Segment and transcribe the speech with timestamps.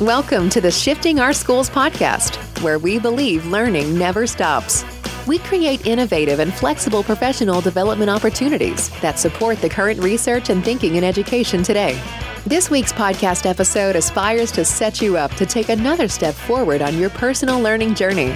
[0.00, 4.82] Welcome to the Shifting Our Schools podcast, where we believe learning never stops.
[5.26, 10.94] We create innovative and flexible professional development opportunities that support the current research and thinking
[10.94, 12.00] in education today.
[12.46, 16.96] This week's podcast episode aspires to set you up to take another step forward on
[16.96, 18.34] your personal learning journey.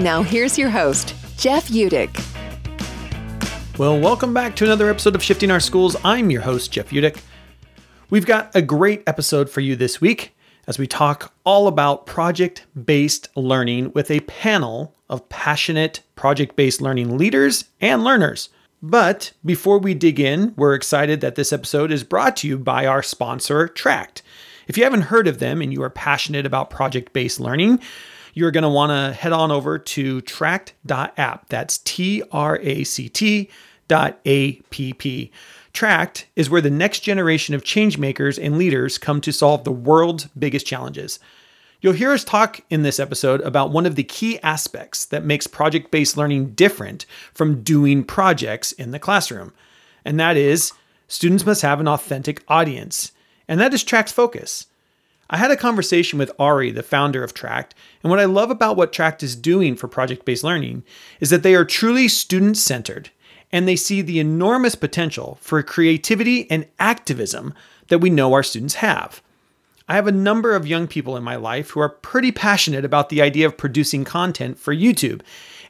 [0.00, 2.24] Now, here's your host, Jeff Utecht.
[3.78, 5.94] Well, welcome back to another episode of Shifting Our Schools.
[6.02, 7.20] I'm your host, Jeff Utecht.
[8.08, 10.32] We've got a great episode for you this week
[10.66, 16.80] as we talk all about project based learning with a panel of passionate project based
[16.80, 18.48] learning leaders and learners.
[18.82, 22.86] But before we dig in, we're excited that this episode is brought to you by
[22.86, 24.22] our sponsor, Tract.
[24.68, 27.80] If you haven't heard of them and you are passionate about project based learning,
[28.34, 31.48] you're going to want to head on over to tract.app.
[31.48, 33.50] That's T R A C T
[33.88, 35.32] dot A P P.
[35.76, 40.24] Tract is where the next generation of changemakers and leaders come to solve the world's
[40.28, 41.18] biggest challenges.
[41.82, 45.46] You'll hear us talk in this episode about one of the key aspects that makes
[45.46, 47.04] project based learning different
[47.34, 49.52] from doing projects in the classroom,
[50.02, 50.72] and that is
[51.08, 53.12] students must have an authentic audience.
[53.46, 54.68] And that is Tract's focus.
[55.28, 58.78] I had a conversation with Ari, the founder of Tract, and what I love about
[58.78, 60.84] what Tract is doing for project based learning
[61.20, 63.10] is that they are truly student centered
[63.52, 67.54] and they see the enormous potential for creativity and activism
[67.88, 69.22] that we know our students have.
[69.88, 73.08] I have a number of young people in my life who are pretty passionate about
[73.08, 75.20] the idea of producing content for YouTube.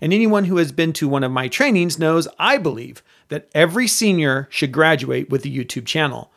[0.00, 3.86] And anyone who has been to one of my trainings knows I believe that every
[3.86, 6.32] senior should graduate with a YouTube channel.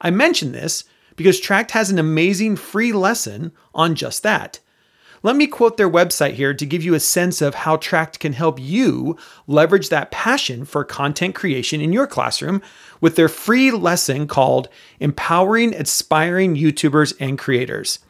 [0.00, 0.84] I mention this
[1.16, 4.60] because Tract has an amazing free lesson on just that.
[5.24, 8.32] Let me quote their website here to give you a sense of how Tract can
[8.32, 12.60] help you leverage that passion for content creation in your classroom
[13.00, 18.00] with their free lesson called Empowering Aspiring YouTubers and Creators.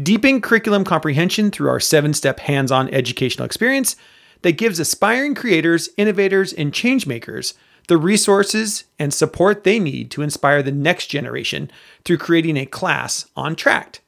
[0.00, 3.96] Deepen curriculum comprehension through our seven step hands on educational experience
[4.42, 7.54] that gives aspiring creators, innovators, and changemakers
[7.88, 11.70] the resources and support they need to inspire the next generation
[12.04, 14.01] through creating a class on Tract.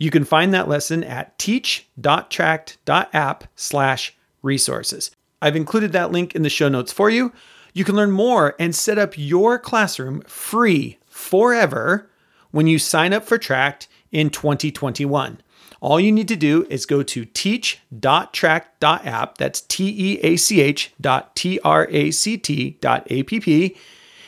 [0.00, 5.10] You can find that lesson at teach.tract.app slash resources.
[5.42, 7.34] I've included that link in the show notes for you.
[7.74, 12.10] You can learn more and set up your classroom free forever
[12.50, 15.42] when you sign up for Tract in 2021.
[15.82, 20.94] All you need to do is go to teach.tract.app, that's T E A C H
[21.00, 23.76] dot T R A C T dot A P P,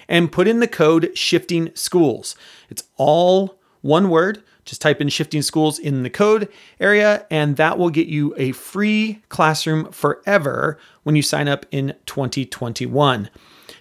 [0.07, 2.37] and put in the code shifting schools.
[2.69, 4.43] It's all one word.
[4.65, 8.53] Just type in shifting schools in the code area, and that will get you a
[8.53, 13.29] free classroom forever when you sign up in 2021.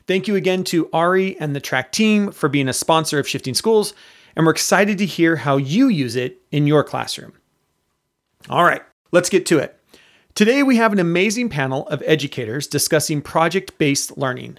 [0.08, 3.54] Thank you again to Ari and the Tract team for being a sponsor of Shifting
[3.54, 3.94] Schools,
[4.36, 7.34] and we're excited to hear how you use it in your classroom.
[8.50, 8.82] All right,
[9.12, 9.78] let's get to it.
[10.34, 14.58] Today, we have an amazing panel of educators discussing project based learning.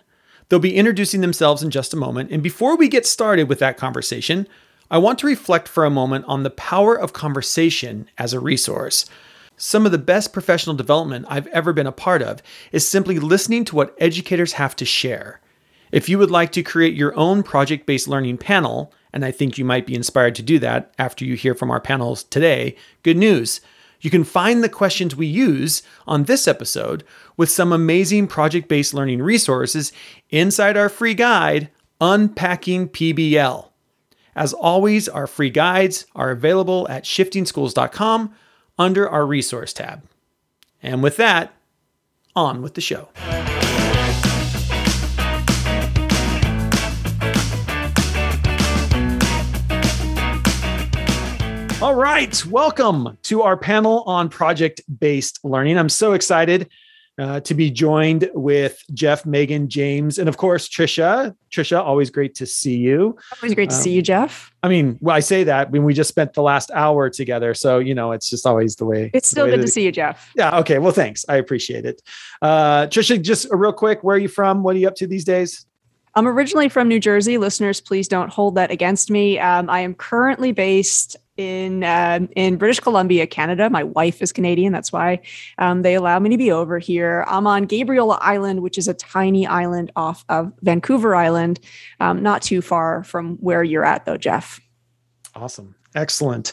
[0.49, 2.31] They'll be introducing themselves in just a moment.
[2.31, 4.47] And before we get started with that conversation,
[4.93, 9.07] I want to reflect for a moment on the power of conversation as a resource.
[9.57, 12.43] Some of the best professional development I've ever been a part of
[12.73, 15.41] is simply listening to what educators have to share.
[15.93, 19.57] If you would like to create your own project based learning panel, and I think
[19.57, 23.17] you might be inspired to do that after you hear from our panels today, good
[23.17, 23.63] news.
[24.03, 27.03] You can find the questions we use on this episode
[27.39, 29.91] with some amazing project based learning resources
[30.29, 33.72] inside our free guide, Unpacking PBL.
[34.35, 38.35] As always, our free guides are available at shiftingschools.com
[38.79, 40.05] under our resource tab.
[40.83, 41.55] And with that,
[42.35, 43.11] on with the show.
[51.83, 55.77] All right, welcome to our panel on project based learning.
[55.77, 56.71] I'm so excited
[57.19, 61.35] uh, to be joined with Jeff, Megan, James, and of course Trisha.
[61.51, 63.17] Trisha, always great to see you.
[63.43, 64.51] Always great to um, see you, Jeff.
[64.63, 67.79] I mean, well, I say that when we just spent the last hour together, so
[67.79, 69.11] you know, it's just always the way.
[69.13, 70.33] It's still good to see you, Jeff.
[70.35, 70.59] Yeah.
[70.61, 70.79] Okay.
[70.79, 71.25] Well, thanks.
[71.29, 72.01] I appreciate it.
[72.41, 74.63] Uh, Trisha, just real quick, where are you from?
[74.63, 75.67] What are you up to these days?
[76.15, 77.39] I'm originally from New Jersey.
[77.39, 79.39] Listeners, please don't hold that against me.
[79.39, 83.71] Um, I am currently based in um, in British Columbia, Canada.
[83.71, 84.73] My wife is Canadian.
[84.73, 85.21] That's why
[85.57, 87.25] um, they allow me to be over here.
[87.27, 91.61] I'm on Gabriola Island, which is a tiny island off of Vancouver Island,
[92.01, 94.61] um, not too far from where you're at, though, Jeff.
[95.35, 96.53] Awesome, excellent.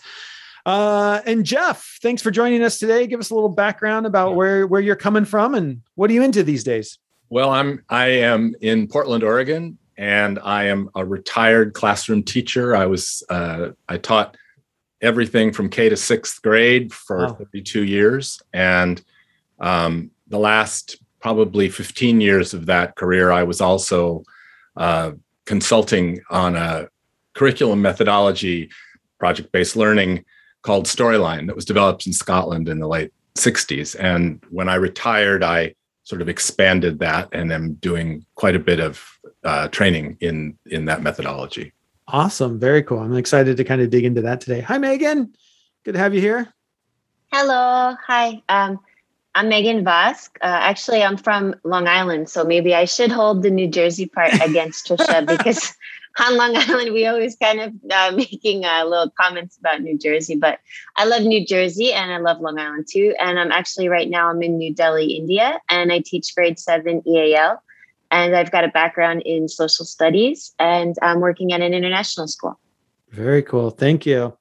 [0.65, 3.07] Uh, and Jeff, thanks for joining us today.
[3.07, 6.23] Give us a little background about where where you're coming from and what are you
[6.23, 6.97] into these days?
[7.29, 12.75] Well, I'm I am in Portland, Oregon, and I am a retired classroom teacher.
[12.75, 14.35] I was uh, I taught
[15.01, 17.33] everything from K to sixth grade for Wow.
[17.35, 18.41] 32 years.
[18.53, 19.01] And
[19.59, 24.23] um, the last probably 15 years of that career, I was also
[24.75, 25.11] uh,
[25.45, 26.87] consulting on a
[27.33, 28.69] curriculum methodology,
[29.19, 30.25] project based learning
[30.61, 33.95] called Storyline that was developed in Scotland in the late 60s.
[33.99, 35.75] And when I retired, I
[36.09, 39.05] sort of expanded that and am doing quite a bit of
[39.43, 41.71] uh, training in in that methodology.
[42.07, 42.59] Awesome.
[42.59, 42.97] Very cool.
[42.97, 44.61] I'm excited to kind of dig into that today.
[44.61, 45.31] Hi, Megan.
[45.85, 46.51] Good to have you here.
[47.31, 47.95] Hello.
[48.07, 48.41] Hi.
[48.49, 48.79] Um,
[49.35, 50.29] I'm Megan Vosk.
[50.41, 54.33] Uh, actually, I'm from Long Island, so maybe I should hold the New Jersey part
[54.41, 55.75] against Trisha because
[56.19, 60.35] on Long Island we always kind of uh, making uh, little comments about New Jersey.
[60.35, 60.59] But
[60.97, 63.13] I love New Jersey and I love Long Island too.
[63.19, 67.01] And I'm actually right now I'm in New Delhi, India, and I teach grade seven
[67.07, 67.61] EAL.
[68.11, 72.59] And I've got a background in social studies, and I'm working at an international school.
[73.11, 73.69] Very cool.
[73.69, 74.35] Thank you.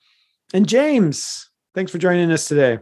[0.54, 2.78] And James, thanks for joining us today.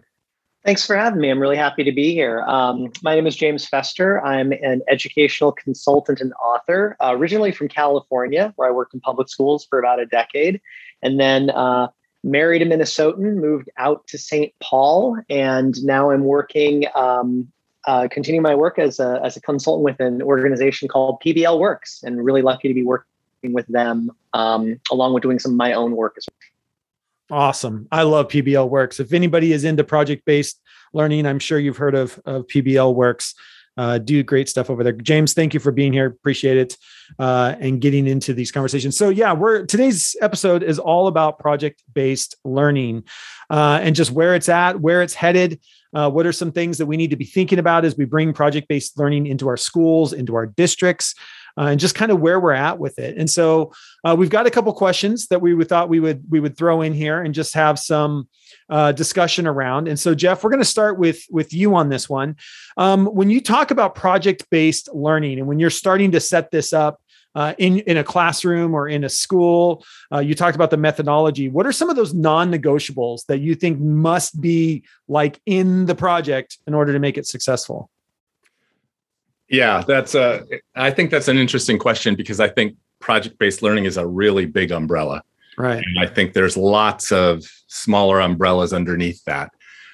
[0.66, 1.30] Thanks for having me.
[1.30, 2.42] I'm really happy to be here.
[2.42, 4.20] Um, my name is James Fester.
[4.26, 9.28] I'm an educational consultant and author, uh, originally from California, where I worked in public
[9.28, 10.60] schools for about a decade,
[11.02, 11.86] and then uh,
[12.24, 14.52] married a Minnesotan, moved out to St.
[14.60, 17.46] Paul, and now I'm working, um,
[17.86, 22.02] uh, continuing my work as a, as a consultant with an organization called PBL Works,
[22.02, 25.74] and really lucky to be working with them, um, along with doing some of my
[25.74, 26.55] own work as well.
[27.30, 27.88] Awesome.
[27.90, 29.00] I love PBL Works.
[29.00, 30.60] If anybody is into project based
[30.92, 33.34] learning, I'm sure you've heard of, of PBL Works.
[33.78, 34.92] Uh, do great stuff over there.
[34.92, 36.06] James, thank you for being here.
[36.06, 36.76] Appreciate it
[37.18, 38.96] uh, and getting into these conversations.
[38.96, 43.04] So, yeah, we're today's episode is all about project based learning
[43.50, 45.60] uh, and just where it's at, where it's headed.
[45.92, 48.32] Uh, what are some things that we need to be thinking about as we bring
[48.32, 51.14] project based learning into our schools, into our districts?
[51.58, 53.16] Uh, and just kind of where we're at with it.
[53.16, 53.72] And so
[54.04, 56.92] uh, we've got a couple questions that we thought we would we would throw in
[56.92, 58.28] here and just have some
[58.68, 59.88] uh, discussion around.
[59.88, 62.36] And so Jeff, we're going to start with with you on this one.
[62.76, 66.72] Um, when you talk about project based learning and when you're starting to set this
[66.72, 67.00] up.
[67.34, 71.50] Uh, in in a classroom or in a school, uh, you talked about the methodology.
[71.50, 76.56] What are some of those non-negotiables that you think must be like in the project
[76.66, 77.90] in order to make it successful?
[79.48, 80.44] Yeah, that's a.
[80.74, 84.72] I think that's an interesting question because I think project-based learning is a really big
[84.72, 85.22] umbrella.
[85.58, 85.82] Right.
[85.84, 89.52] And I think there's lots of smaller umbrellas underneath that.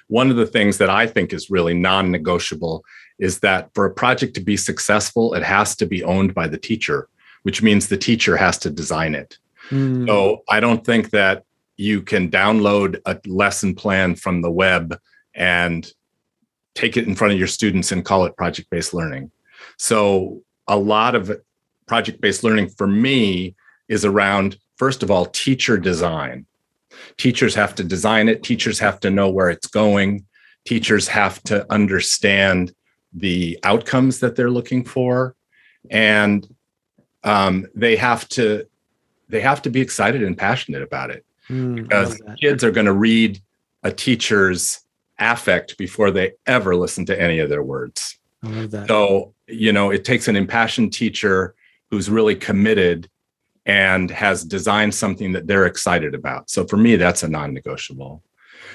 [0.08, 2.84] One of the things that I think is really non-negotiable
[3.18, 6.58] is that for a project to be successful, it has to be owned by the
[6.58, 7.08] teacher,
[7.44, 9.38] which means the teacher has to design it.
[9.70, 10.06] Mm.
[10.06, 11.44] So I don't think that
[11.76, 14.98] you can download a lesson plan from the web
[15.34, 15.90] and
[16.74, 19.30] take it in front of your students and call it project based learning.
[19.82, 21.32] So a lot of
[21.86, 23.54] project based learning for me
[23.88, 26.46] is around, first of all, teacher design.
[27.16, 30.24] Teachers have to design it, teachers have to know where it's going,
[30.64, 32.74] teachers have to understand
[33.12, 35.34] the outcomes that they're looking for.
[35.90, 36.46] And
[37.24, 38.66] um, they have to
[39.28, 42.92] they have to be excited and passionate about it Mm, because kids are going to
[42.92, 43.40] read
[43.82, 44.80] a teacher's
[45.18, 48.18] affect before they ever listen to any of their words.
[48.42, 48.88] I love that.
[48.88, 51.54] So, you know, it takes an impassioned teacher
[51.90, 53.08] who's really committed
[53.66, 56.50] and has designed something that they're excited about.
[56.50, 58.22] So, for me, that's a non negotiable.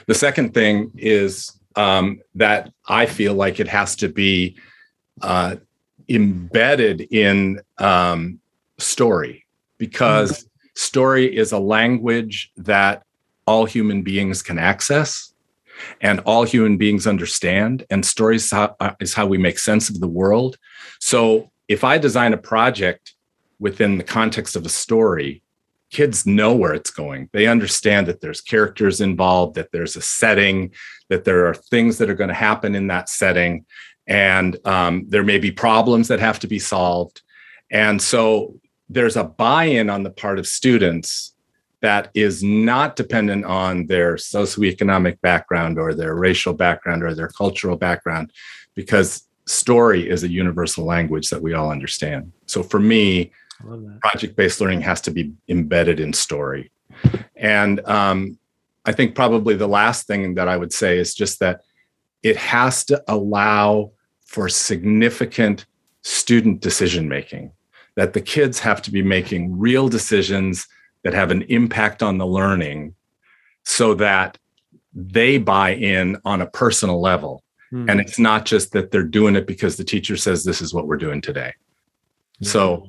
[0.06, 4.58] The second thing is um, that I feel like it has to be
[5.22, 5.58] uh,
[6.10, 8.40] embedded in um,
[8.78, 9.46] story
[9.78, 13.04] because story is a language that
[13.46, 15.27] all human beings can access
[16.02, 20.00] and all human beings understand and stories how, uh, is how we make sense of
[20.00, 20.58] the world.
[21.00, 23.14] So if i design a project
[23.60, 25.42] within the context of a story
[25.90, 27.30] kids know where it's going.
[27.32, 30.74] They understand that there's characters involved that there's a setting
[31.10, 33.66] that there are things that are going to happen in that setting
[34.06, 37.22] and um, there may be problems that have to be solved.
[37.70, 41.34] And so there's a buy-in on the part of students
[41.82, 47.78] that is not dependent on their socioeconomic background or their racial background or their cultural
[47.78, 48.32] background
[48.74, 53.32] because story is a universal language that we all understand so for me
[53.64, 54.00] that.
[54.02, 56.72] project-based learning has to be embedded in story
[57.36, 58.38] and um,
[58.86, 61.62] i think probably the last thing that i would say is just that
[62.24, 63.92] it has to allow
[64.26, 65.66] for significant
[66.02, 67.52] student decision making
[67.96, 70.68] that the kids have to be making real decisions
[71.08, 72.94] that have an impact on the learning
[73.64, 74.38] so that
[74.94, 77.42] they buy in on a personal level
[77.74, 77.90] Mm.
[77.92, 80.88] and it's not just that they're doing it because the teacher says this is what
[80.88, 81.52] we're doing today
[82.42, 82.88] so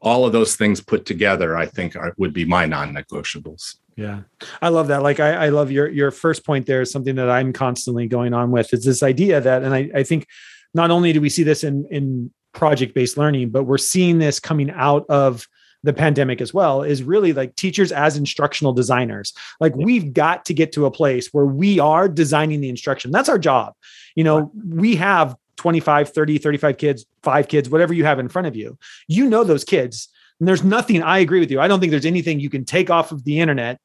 [0.00, 4.20] all of those things put together i think are, would be my non-negotiables Yeah.
[4.62, 5.02] I love that.
[5.02, 8.32] Like I, I love your your first point there is something that I'm constantly going
[8.32, 8.72] on with.
[8.72, 10.26] It's this idea that, and I, I think
[10.72, 14.70] not only do we see this in in project-based learning, but we're seeing this coming
[14.70, 15.46] out of
[15.82, 19.32] the pandemic as well is really like teachers as instructional designers.
[19.60, 23.10] Like we've got to get to a place where we are designing the instruction.
[23.10, 23.74] That's our job.
[24.14, 28.46] You know we have 25 30 35 kids five kids whatever you have in front
[28.48, 28.78] of you.
[29.08, 30.08] You know those kids
[30.40, 32.90] and there's nothing i agree with you i don't think there's anything you can take
[32.90, 33.78] off of the internet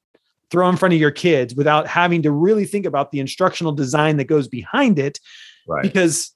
[0.49, 4.17] throw in front of your kids without having to really think about the instructional design
[4.17, 5.19] that goes behind it
[5.67, 5.81] Right.
[5.83, 6.31] because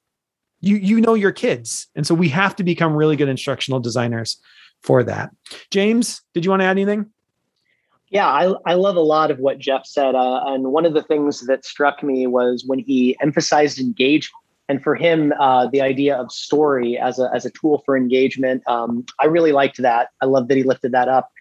[0.60, 4.38] you you know your kids and so we have to become really good instructional designers
[4.82, 5.30] for that
[5.72, 7.10] james did you want to add anything
[8.10, 10.16] Yeah, I, I love a lot of what Jeff said.
[10.16, 14.34] Uh, and one of the things that struck me was when he emphasized engagement.
[14.68, 18.62] And for him, uh, the idea of story as a, as a tool for engagement,
[18.68, 20.10] um, I really liked that.
[20.22, 21.32] I love that he lifted that up.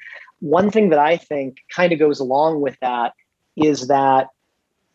[0.40, 3.12] One thing that I think kind of goes along with that
[3.56, 4.28] is that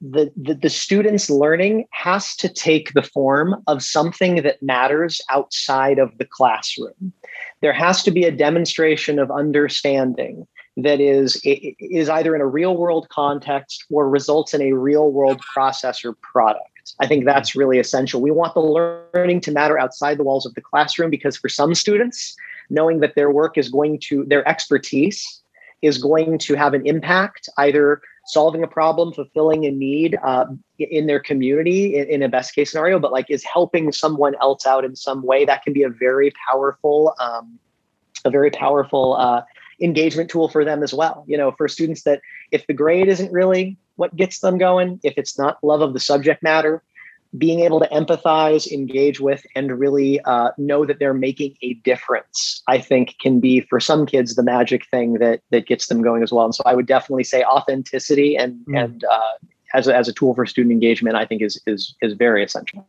[0.02, 6.00] the, the, the student's learning has to take the form of something that matters outside
[6.00, 7.14] of the classroom.
[7.64, 12.76] There has to be a demonstration of understanding that is is either in a real
[12.76, 16.94] world context or results in a real world process or product.
[17.00, 18.22] I think that's really essential.
[18.22, 21.74] We want the learning to matter outside the walls of the classroom because for some
[21.74, 22.36] students,
[22.70, 25.42] knowing that their work is going to their expertise
[25.82, 30.46] is going to have an impact either solving a problem fulfilling a need uh,
[30.80, 34.66] in their community in, in, a best case scenario but like is helping someone else
[34.66, 37.60] out in some way that can be a very powerful um,
[38.26, 39.42] a very powerful uh,
[39.82, 41.24] engagement tool for them as well.
[41.28, 45.14] You know, for students that if the grade isn't really what gets them going, if
[45.18, 46.84] it's not love of the subject matter,
[47.38, 52.62] being able to empathize, engage with, and really uh, know that they're making a difference,
[52.68, 56.24] I think can be for some kids the magic thing that that gets them going
[56.24, 56.46] as well.
[56.46, 58.84] And so I would definitely say authenticity and mm.
[58.84, 62.14] and uh, as a, as a tool for student engagement, I think is is is
[62.14, 62.88] very essential.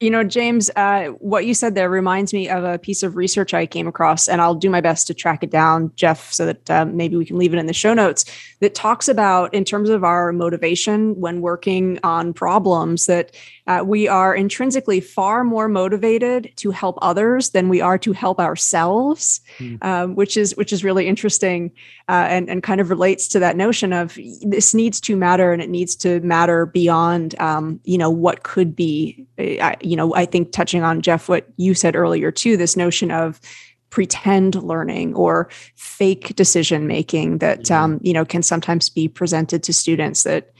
[0.00, 3.52] You know, James, uh, what you said there reminds me of a piece of research
[3.52, 6.70] I came across, and I'll do my best to track it down, Jeff, so that
[6.70, 8.24] uh, maybe we can leave it in the show notes.
[8.60, 13.36] That talks about, in terms of our motivation when working on problems, that
[13.70, 18.40] uh, we are intrinsically far more motivated to help others than we are to help
[18.40, 19.82] ourselves, mm.
[19.84, 21.70] um, which is which is really interesting
[22.08, 25.62] uh, and and kind of relates to that notion of this needs to matter and
[25.62, 29.24] it needs to matter beyond um, you know what could be.
[29.38, 33.12] Uh, you know, I think touching on Jeff, what you said earlier too, this notion
[33.12, 33.40] of
[33.90, 37.84] pretend learning or fake decision making that yeah.
[37.84, 40.50] um, you know can sometimes be presented to students that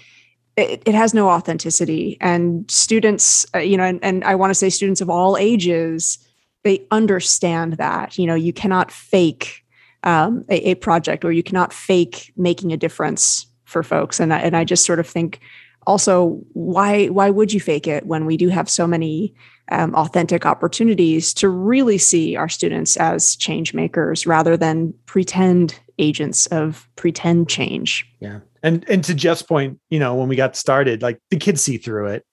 [0.56, 2.16] it, it has no authenticity.
[2.20, 6.18] And students uh, you know and, and i want to say students of all ages
[6.62, 9.64] they understand that you know you cannot fake
[10.02, 14.20] um, a, a project or you cannot fake making a difference for folks.
[14.20, 15.40] And I, and I just sort of think
[15.86, 19.34] also why why would you fake it when we do have so many
[19.70, 26.46] um, authentic opportunities to really see our students as change makers rather than pretend agents
[26.46, 31.02] of pretend change yeah and and to jeff's point you know when we got started
[31.02, 32.24] like the kids see through it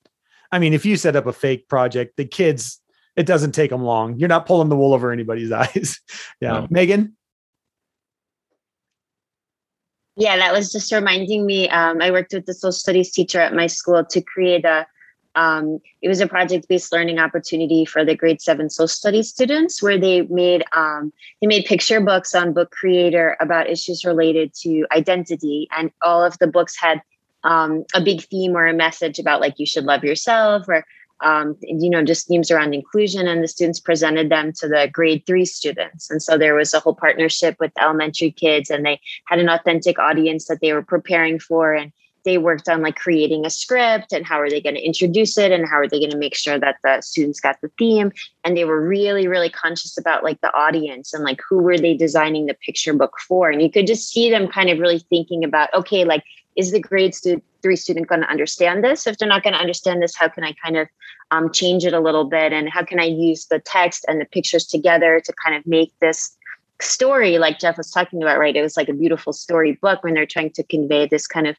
[0.52, 2.82] i mean if you set up a fake project the kids
[3.18, 6.00] it doesn't take them long you're not pulling the wool over anybody's eyes
[6.40, 6.68] yeah no.
[6.70, 7.18] megan
[10.18, 11.70] yeah, that was just reminding me.
[11.70, 14.86] Um, I worked with the social studies teacher at my school to create a.
[15.38, 20.00] Um, it was a project-based learning opportunity for the grade seven social studies students, where
[20.00, 25.68] they made um, they made picture books on Book Creator about issues related to identity,
[25.78, 27.04] and all of the books had
[27.44, 30.84] um, a big theme or a message about like you should love yourself or
[31.22, 35.24] um, you know, just themes around inclusion, and the students presented them to the grade
[35.26, 36.10] three students.
[36.12, 39.98] And so there was a whole partnership with elementary kids, and they had an authentic
[39.98, 41.74] audience that they were preparing for.
[41.74, 41.92] And
[42.28, 45.52] they worked on like creating a script and how are they going to introduce it
[45.52, 48.12] and how are they going to make sure that the students got the theme
[48.44, 51.96] and they were really really conscious about like the audience and like who were they
[51.96, 55.44] designing the picture book for and you could just see them kind of really thinking
[55.44, 56.24] about okay like
[56.58, 59.06] is the grade stu- three student going to understand this?
[59.06, 60.88] If they're not going to understand this, how can I kind of
[61.30, 62.52] um, change it a little bit?
[62.52, 65.94] And how can I use the text and the pictures together to kind of make
[66.02, 66.36] this
[66.82, 68.56] story, like Jeff was talking about, right?
[68.56, 71.56] It was like a beautiful story book when they're trying to convey this kind of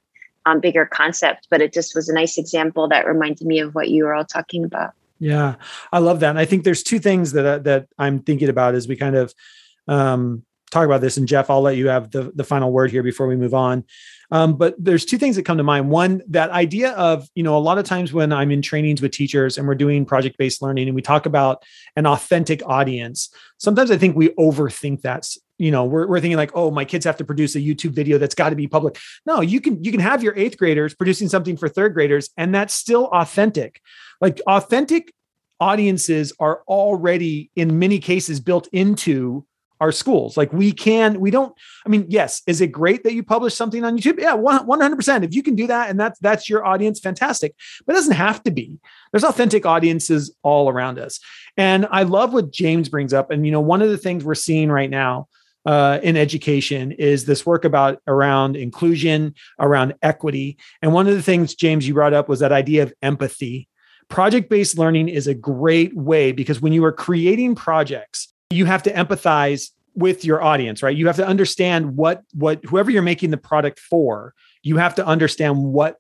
[0.47, 1.47] um, bigger concept.
[1.51, 4.25] But it just was a nice example that reminded me of what you were all
[4.25, 4.93] talking about.
[5.21, 5.57] Yeah,
[5.93, 6.31] I love that.
[6.31, 9.17] And I think there's two things that uh, that I'm thinking about as we kind
[9.17, 9.35] of
[9.89, 11.17] um, talk about this.
[11.17, 13.85] And Jeff, I'll let you have the the final word here before we move on.
[14.31, 15.89] Um, but there's two things that come to mind.
[15.91, 19.13] One, that idea of, you know, a lot of times when I'm in trainings with
[19.13, 21.65] teachers and we're doing project based learning and we talk about
[21.97, 25.27] an authentic audience, sometimes I think we overthink that
[25.59, 28.17] you know we're, we're thinking like oh my kids have to produce a youtube video
[28.17, 28.97] that's got to be public.
[29.27, 32.55] No you can you can have your eighth graders producing something for third graders and
[32.55, 33.83] that's still authentic.
[34.21, 35.13] Like authentic
[35.61, 39.45] audiences are already in many cases built into
[39.81, 40.37] our schools.
[40.37, 41.55] Like we can we don't
[41.87, 44.21] i mean yes is it great that you publish something on youtube?
[44.21, 47.55] Yeah 100% if you can do that and that's that's your audience fantastic.
[47.87, 48.79] But it doesn't have to be.
[49.13, 51.21] There's authentic audiences all around us.
[51.57, 53.31] And i love what james brings up.
[53.31, 55.29] And you know one of the things we're seeing right now
[55.67, 60.59] uh, in education is this work about around inclusion around equity.
[60.83, 63.69] And one of the things james you brought up was that idea of empathy.
[64.09, 68.83] Project based learning is a great way because when you are creating projects you have
[68.85, 70.97] to empathize with your audience right?
[70.97, 75.07] You have to understand what what whoever you're making the product for you have to
[75.07, 75.97] understand what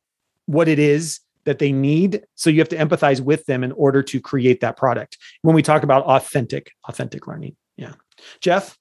[0.46, 2.22] what it is that they need.
[2.34, 5.16] So you have to empathize with them in order to create that product.
[5.42, 7.56] When we talk about authentic authentic learning.
[7.76, 7.94] Yeah.
[8.40, 8.76] Jeff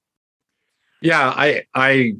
[1.00, 2.14] yeah i i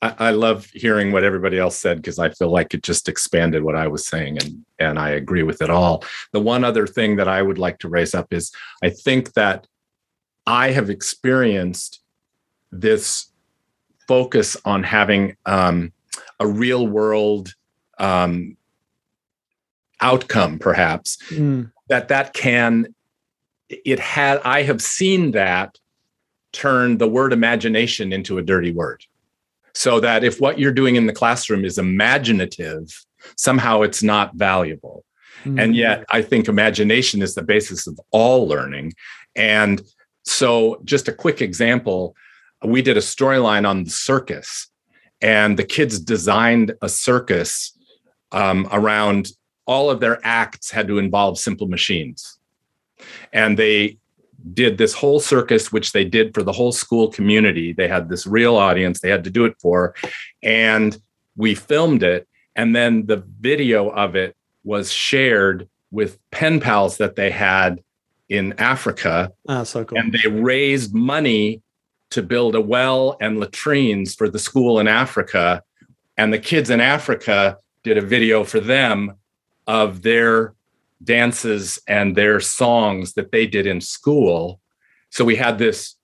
[0.00, 3.74] I, love hearing what everybody else said because I feel like it just expanded what
[3.74, 6.04] I was saying, and and I agree with it all.
[6.32, 9.66] The one other thing that I would like to raise up is I think that
[10.46, 12.00] I have experienced
[12.70, 13.32] this
[14.06, 15.92] focus on having um,
[16.38, 17.54] a real world
[17.98, 18.56] um,
[20.00, 21.70] outcome, perhaps mm.
[21.88, 22.94] that that can
[23.68, 24.40] it had.
[24.44, 25.76] I have seen that
[26.52, 29.04] turn the word imagination into a dirty word,
[29.74, 33.04] so that if what you're doing in the classroom is imaginative,
[33.36, 35.04] somehow it's not valuable.
[35.44, 35.62] Mm.
[35.62, 38.94] And yet, I think imagination is the basis of all learning.
[39.36, 39.82] And
[40.24, 42.16] so, just a quick example
[42.64, 44.68] we did a storyline on the circus,
[45.20, 47.76] and the kids designed a circus
[48.32, 49.30] um, around
[49.66, 52.38] all of their acts had to involve simple machines.
[53.32, 53.98] And they
[54.54, 57.72] did this whole circus, which they did for the whole school community.
[57.72, 59.94] They had this real audience they had to do it for.
[60.42, 61.00] And
[61.36, 62.28] we filmed it.
[62.56, 67.82] And then the video of it was shared with pen pals that they had
[68.28, 69.32] in Africa.
[69.48, 69.98] Oh, so cool.
[69.98, 71.62] And they raised money
[72.10, 75.62] to build a well and latrines for the school in Africa.
[76.16, 79.14] And the kids in Africa did a video for them
[79.66, 80.54] of their
[81.02, 84.60] dances and their songs that they did in school.
[85.10, 85.96] So we had this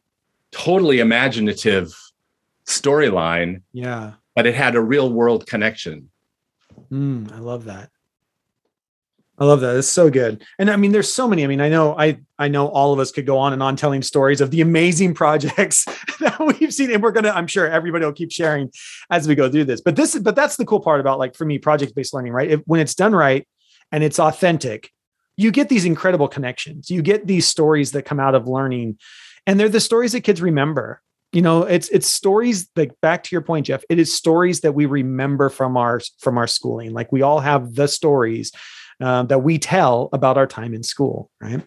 [0.53, 1.95] totally imaginative
[2.67, 3.63] storyline.
[3.73, 4.13] Yeah.
[4.35, 6.11] But it had a real world connection.
[6.91, 7.91] Mm, I love that.
[9.37, 9.77] I love that.
[9.77, 10.45] It's so good.
[10.61, 11.43] And I mean, there's so many.
[11.43, 13.75] I mean, I know I I know all of us could go on and on
[13.75, 15.85] telling stories of the amazing projects
[16.21, 16.93] that we've seen.
[16.93, 18.71] And we're gonna, I'm sure everybody will keep sharing
[19.11, 19.81] as we go through this.
[19.81, 22.51] But this but that's the cool part about like for me, project-based learning, right?
[22.51, 23.47] If, when it's done right
[23.95, 24.91] and it's authentic,
[25.37, 26.91] you get these incredible connections.
[26.91, 28.99] You get these stories that come out of learning.
[29.47, 31.01] And they're the stories that kids remember
[31.33, 34.71] you know it's it's stories like back to your point jeff it is stories that
[34.71, 38.53] we remember from our from our schooling like we all have the stories
[39.01, 41.63] uh, that we tell about our time in school, right?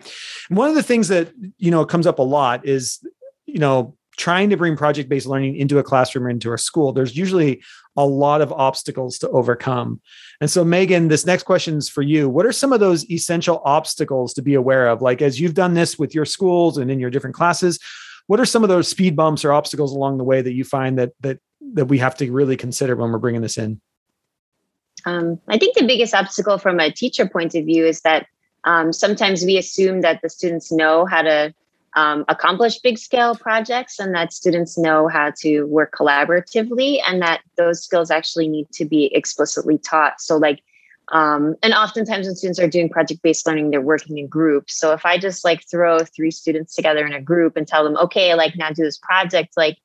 [0.49, 3.05] And one of the things that you know comes up a lot is
[3.45, 6.91] you know trying to bring project-based learning into a classroom or into a school.
[6.91, 7.63] There's usually
[7.95, 10.01] a lot of obstacles to overcome.
[10.41, 12.27] And so, Megan, this next question is for you.
[12.27, 15.01] What are some of those essential obstacles to be aware of?
[15.01, 17.80] Like as you've done this with your schools and in your different classes,
[18.25, 20.97] what are some of those speed bumps or obstacles along the way that you find
[20.99, 21.39] that that
[21.73, 23.82] that we have to really consider when we're bringing this in?
[25.06, 28.27] Um, I think the biggest obstacle from a teacher point of view is that
[28.63, 31.53] um, sometimes we assume that the students know how to
[31.97, 37.41] um, accomplish big scale projects and that students know how to work collaboratively and that
[37.57, 40.21] those skills actually need to be explicitly taught.
[40.21, 40.62] So, like,
[41.12, 44.77] um, and oftentimes when students are doing project based learning, they're working in groups.
[44.77, 47.97] So, if I just like throw three students together in a group and tell them,
[47.97, 49.79] okay, like now do this project, like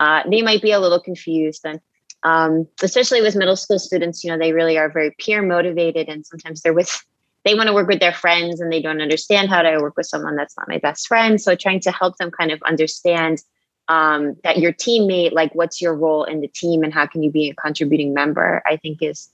[0.00, 1.66] uh, they might be a little confused.
[1.66, 1.80] And
[2.22, 6.24] um, especially with middle school students, you know, they really are very peer motivated, and
[6.24, 7.04] sometimes they're with
[7.48, 10.04] they want to work with their friends and they don't understand how to work with
[10.04, 11.40] someone that's not my best friend.
[11.40, 13.42] So trying to help them kind of understand
[13.88, 17.30] um, that your teammate, like what's your role in the team and how can you
[17.30, 19.30] be a contributing member, I think is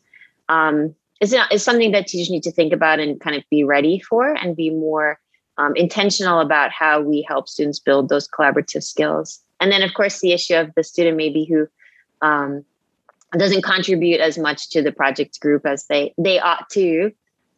[0.49, 3.99] um, is, is something that teachers need to think about and kind of be ready
[3.99, 5.19] for and be more
[5.59, 9.41] um, intentional about how we help students build those collaborative skills.
[9.61, 11.67] And then, of course, the issue of the student maybe who
[12.23, 12.65] um,
[13.37, 17.11] doesn't contribute as much to the project group as they they ought to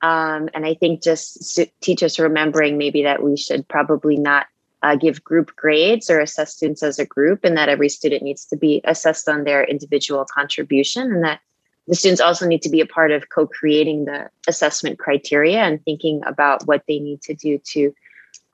[0.06, 4.46] um, and i think just teachers remembering maybe that we should probably not
[4.82, 8.44] uh, give group grades or assess students as a group and that every student needs
[8.44, 11.40] to be assessed on their individual contribution and that
[11.88, 16.20] the students also need to be a part of co-creating the assessment criteria and thinking
[16.26, 17.94] about what they need to do to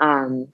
[0.00, 0.48] um,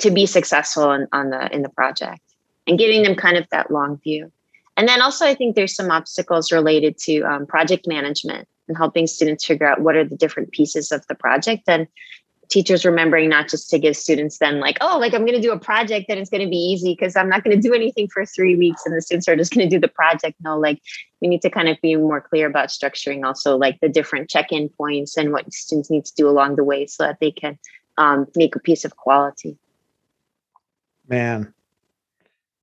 [0.00, 2.20] to be successful in, on the in the project
[2.66, 4.30] and giving them kind of that long view.
[4.76, 9.06] And then also, I think there's some obstacles related to um, project management and helping
[9.06, 11.64] students figure out what are the different pieces of the project.
[11.66, 11.86] And
[12.48, 15.52] teachers remembering not just to give students then like oh like i'm going to do
[15.52, 18.08] a project and it's going to be easy because i'm not going to do anything
[18.08, 20.80] for three weeks and the students are just going to do the project no like
[21.20, 24.68] we need to kind of be more clear about structuring also like the different check-in
[24.68, 27.58] points and what students need to do along the way so that they can
[27.98, 29.56] um, make a piece of quality
[31.08, 31.52] man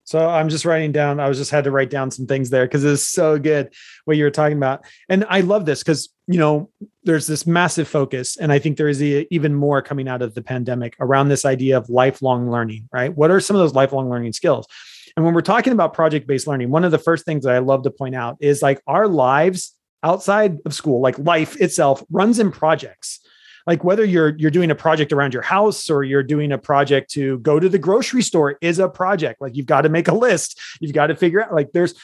[0.05, 2.65] so I'm just writing down, I was just had to write down some things there
[2.65, 3.73] because it's so good
[4.05, 4.85] what you were talking about.
[5.07, 6.69] And I love this because, you know,
[7.03, 8.35] there's this massive focus.
[8.37, 11.77] And I think there is even more coming out of the pandemic around this idea
[11.77, 13.15] of lifelong learning, right?
[13.15, 14.67] What are some of those lifelong learning skills?
[15.15, 17.59] And when we're talking about project based learning, one of the first things that I
[17.59, 22.39] love to point out is like our lives outside of school, like life itself, runs
[22.39, 23.21] in projects
[23.65, 27.11] like whether you're you're doing a project around your house or you're doing a project
[27.11, 29.41] to go to the grocery store is a project.
[29.41, 30.59] Like you've got to make a list.
[30.79, 31.95] You've got to figure out like there's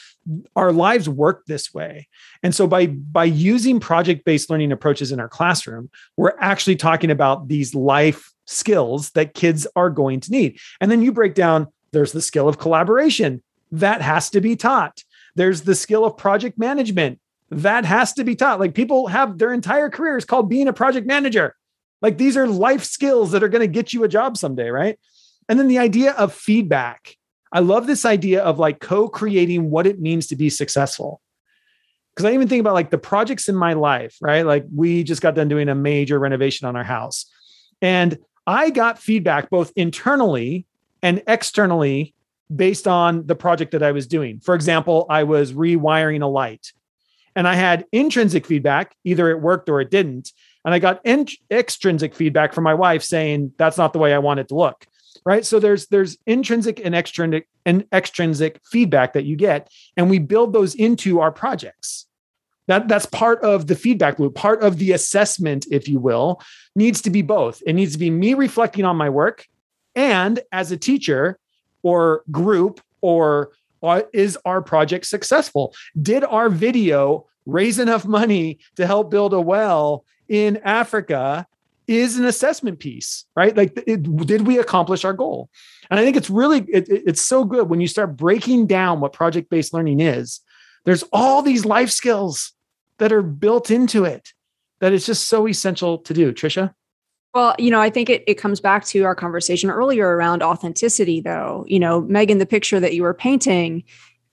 [0.56, 2.08] our lives work this way.
[2.42, 7.10] And so by by using project based learning approaches in our classroom we're actually talking
[7.10, 10.58] about these life skills that kids are going to need.
[10.80, 13.42] And then you break down there's the skill of collaboration.
[13.72, 15.04] That has to be taught.
[15.34, 17.20] There's the skill of project management
[17.50, 18.60] that has to be taught.
[18.60, 21.56] Like people have their entire careers called being a project manager.
[22.00, 24.98] Like these are life skills that are going to get you a job someday, right?
[25.48, 27.16] And then the idea of feedback.
[27.52, 31.20] I love this idea of like co creating what it means to be successful.
[32.14, 34.46] Because I even think about like the projects in my life, right?
[34.46, 37.26] Like we just got done doing a major renovation on our house.
[37.82, 40.66] And I got feedback both internally
[41.02, 42.14] and externally
[42.54, 44.40] based on the project that I was doing.
[44.40, 46.72] For example, I was rewiring a light
[47.36, 50.32] and I had intrinsic feedback, either it worked or it didn't.
[50.64, 54.18] And I got in- extrinsic feedback from my wife saying that's not the way I
[54.18, 54.86] want it to look.
[55.24, 55.44] Right.
[55.44, 60.54] So there's there's intrinsic and extrinsic and extrinsic feedback that you get, and we build
[60.54, 62.06] those into our projects.
[62.68, 66.40] That that's part of the feedback loop, part of the assessment, if you will,
[66.74, 67.62] needs to be both.
[67.66, 69.46] It needs to be me reflecting on my work,
[69.94, 71.38] and as a teacher
[71.82, 73.50] or group or
[74.12, 75.74] is our project successful?
[76.00, 81.46] Did our video raise enough money to help build a well in Africa?
[81.86, 83.56] Is an assessment piece, right?
[83.56, 85.50] Like, it, did we accomplish our goal?
[85.90, 89.12] And I think it's really it, it's so good when you start breaking down what
[89.12, 90.40] project based learning is.
[90.84, 92.52] There's all these life skills
[92.98, 94.32] that are built into it
[94.78, 96.32] that it's just so essential to do.
[96.32, 96.74] Trisha.
[97.34, 101.20] Well, you know, I think it, it comes back to our conversation earlier around authenticity,
[101.20, 101.64] though.
[101.68, 103.84] You know, Megan, the picture that you were painting,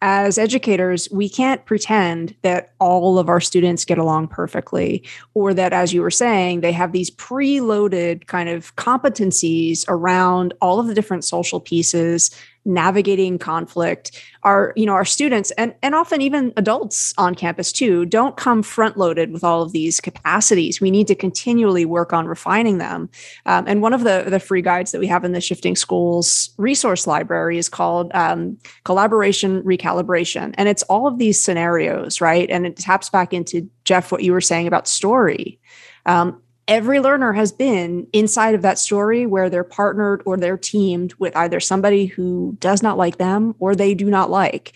[0.01, 5.73] as educators, we can't pretend that all of our students get along perfectly, or that,
[5.73, 10.93] as you were saying, they have these preloaded kind of competencies around all of the
[10.95, 12.29] different social pieces
[12.67, 14.11] navigating conflict
[14.43, 18.61] our you know our students and and often even adults on campus too don't come
[18.61, 20.79] front loaded with all of these capacities.
[20.79, 23.09] We need to continually work on refining them.
[23.45, 26.49] Um, and one of the the free guides that we have in the shifting schools
[26.57, 30.53] resource library is called um, collaboration recalibration.
[30.57, 32.49] And it's all of these scenarios right?
[32.49, 35.59] And it taps back into jeff what you were saying about story.
[36.05, 41.13] Um, every learner has been inside of that story where they're partnered or they're teamed
[41.15, 44.73] with either somebody who does not like them or they do not like.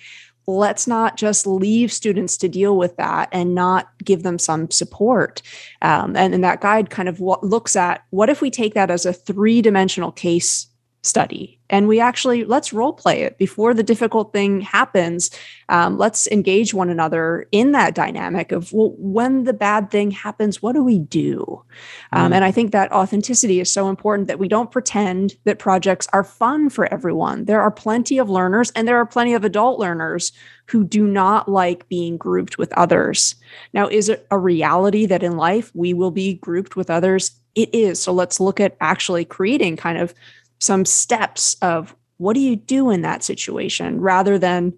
[0.47, 5.41] Let's not just leave students to deal with that and not give them some support.
[5.81, 9.05] Um, and, and that guide kind of looks at what if we take that as
[9.05, 10.67] a three dimensional case
[11.03, 11.59] study.
[11.69, 13.37] And we actually let's role play it.
[13.37, 15.31] Before the difficult thing happens
[15.69, 20.61] um, let's engage one another in that dynamic of well, when the bad thing happens
[20.61, 21.63] what do we do?
[22.11, 22.35] Um, mm.
[22.35, 26.23] and i think that authenticity is so important that we don't pretend that projects are
[26.23, 27.45] fun for everyone.
[27.45, 30.31] There are plenty of learners and there are plenty of adult learners
[30.67, 33.35] who do not like being grouped with others.
[33.73, 37.31] Now is it a reality that in life we will be grouped with others?
[37.55, 38.01] It is.
[38.01, 40.13] So let's look at actually creating kind of
[40.61, 44.73] some steps of what do you do in that situation rather than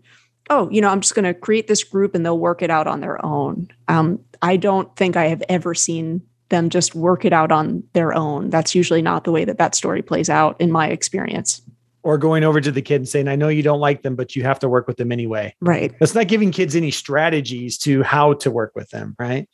[0.49, 2.87] oh you know i'm just going to create this group and they'll work it out
[2.87, 3.67] on their own.
[3.87, 8.13] Um, i don't think i have ever seen them just work it out on their
[8.13, 8.49] own.
[8.51, 11.61] That's usually not the way that that story plays out in my experience.
[12.03, 14.35] Or going over to the kid and saying i know you don't like them but
[14.35, 15.53] you have to work with them anyway.
[15.61, 15.93] Right.
[15.99, 19.49] That's not giving kids any strategies to how to work with them right?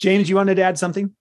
[0.00, 1.12] James you wanted to add something?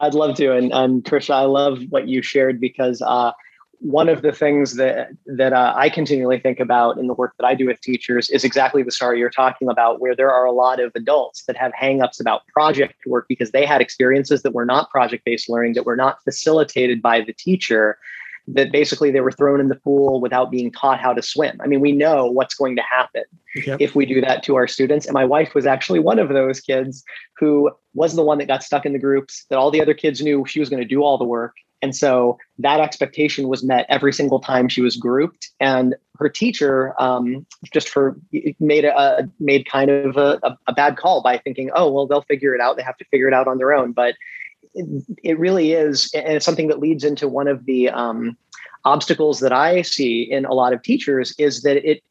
[0.00, 0.52] I'd love to.
[0.52, 3.32] And, and trisha i love what you shared because uh,
[3.80, 7.46] one of the things that that uh, I continually think about in the work that
[7.46, 10.52] I do with teachers is exactly the story you're talking about, where there are a
[10.52, 14.66] lot of adults that have hangups about project work because they had experiences that were
[14.66, 17.98] not project based learning, that were not facilitated by the teacher.
[18.48, 21.60] that basically they were thrown in the pool without being taught how to swim.
[21.62, 23.80] I mean, we know what's going to happen yep.
[23.80, 25.06] if we do that to our students.
[25.06, 27.04] And my wife was actually one of those kids
[27.36, 30.22] who was the one that got stuck in the groups that all the other kids
[30.22, 31.54] knew she was going to do all the work.
[31.80, 35.50] And so that expectation was met every single time she was grouped.
[35.60, 38.16] And her teacher um, just for
[38.58, 42.54] made a made kind of a, a, bad call by thinking, oh well, they'll figure
[42.54, 42.76] it out.
[42.76, 43.92] They have to figure it out on their own.
[43.92, 44.16] But
[44.74, 48.36] it, it really is, and it's something that leads into one of the um,
[48.84, 52.02] obstacles that I see in a lot of teachers is that it,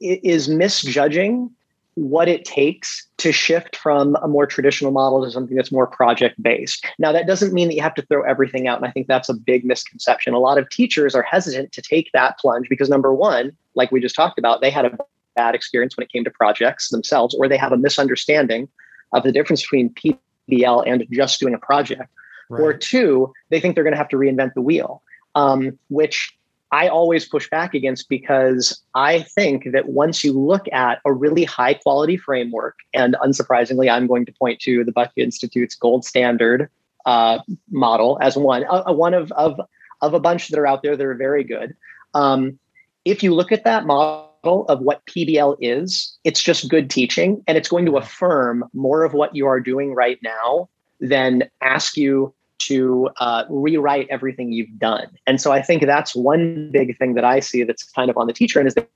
[0.00, 1.50] it is misjudging
[1.96, 6.40] what it takes to shift from a more traditional model to something that's more project
[6.42, 6.86] based.
[6.98, 8.76] Now, that doesn't mean that you have to throw everything out.
[8.76, 10.34] And I think that's a big misconception.
[10.34, 14.00] A lot of teachers are hesitant to take that plunge because, number one, like we
[14.00, 14.98] just talked about, they had a
[15.36, 18.68] bad experience when it came to projects themselves, or they have a misunderstanding
[19.14, 22.10] of the difference between PBL and just doing a project.
[22.50, 22.60] Right.
[22.60, 25.02] Or two, they think they're going to have to reinvent the wheel,
[25.34, 26.35] um, which
[26.76, 31.44] I always push back against because I think that once you look at a really
[31.44, 36.68] high quality framework, and unsurprisingly, I'm going to point to the Buck Institute's gold standard
[37.06, 37.38] uh,
[37.70, 39.58] model as one, uh, one of, of,
[40.02, 41.74] of a bunch that are out there that are very good.
[42.12, 42.58] Um,
[43.06, 47.56] if you look at that model of what PBL is, it's just good teaching, and
[47.56, 50.68] it's going to affirm more of what you are doing right now
[51.00, 55.06] than ask you to uh, rewrite everything you've done.
[55.26, 58.26] And so I think that's one big thing that I see that's kind of on
[58.26, 58.88] the teacher end is that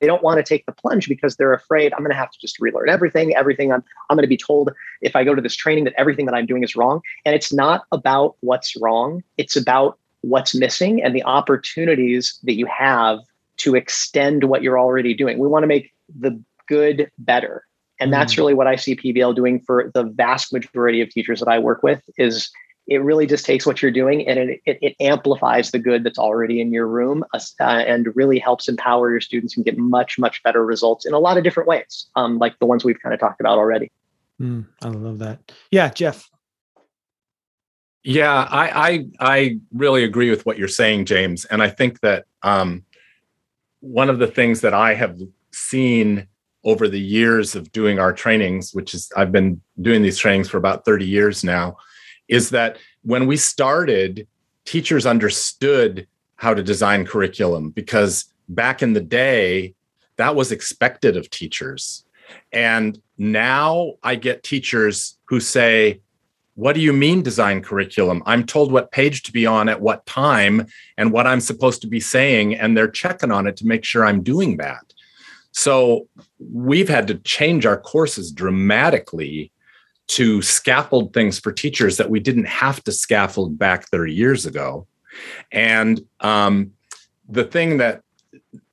[0.00, 2.38] they don't want to take the plunge because they're afraid I'm going to have to
[2.40, 3.34] just relearn everything.
[3.36, 4.70] Everything I'm I'm going to be told
[5.02, 7.00] if I go to this training that everything that I'm doing is wrong.
[7.24, 9.22] And it's not about what's wrong.
[9.36, 13.18] It's about what's missing and the opportunities that you have
[13.58, 15.38] to extend what you're already doing.
[15.38, 17.66] We want to make the good better.
[17.98, 18.38] And that's mm.
[18.38, 21.82] really what I see PBL doing for the vast majority of teachers that I work
[21.82, 22.50] with is
[22.90, 26.18] it really just takes what you're doing and it, it, it amplifies the good that's
[26.18, 30.42] already in your room uh, and really helps empower your students and get much much
[30.42, 33.20] better results in a lot of different ways um, like the ones we've kind of
[33.20, 33.90] talked about already.
[34.40, 35.52] Mm, i love that.
[35.70, 36.28] Yeah jeff.
[38.02, 42.26] Yeah I, I i really agree with what you're saying james and i think that
[42.42, 42.84] um,
[43.80, 45.18] one of the things that i have
[45.52, 46.26] seen
[46.64, 50.58] over the years of doing our trainings which is i've been doing these trainings for
[50.58, 51.76] about 30 years now
[52.30, 54.26] is that when we started,
[54.64, 59.74] teachers understood how to design curriculum because back in the day,
[60.16, 62.04] that was expected of teachers.
[62.52, 66.00] And now I get teachers who say,
[66.54, 68.22] What do you mean design curriculum?
[68.26, 70.66] I'm told what page to be on at what time
[70.96, 74.04] and what I'm supposed to be saying, and they're checking on it to make sure
[74.04, 74.94] I'm doing that.
[75.52, 79.50] So we've had to change our courses dramatically
[80.10, 84.88] to scaffold things for teachers that we didn't have to scaffold back 30 years ago.
[85.52, 86.72] And um,
[87.28, 88.02] the thing that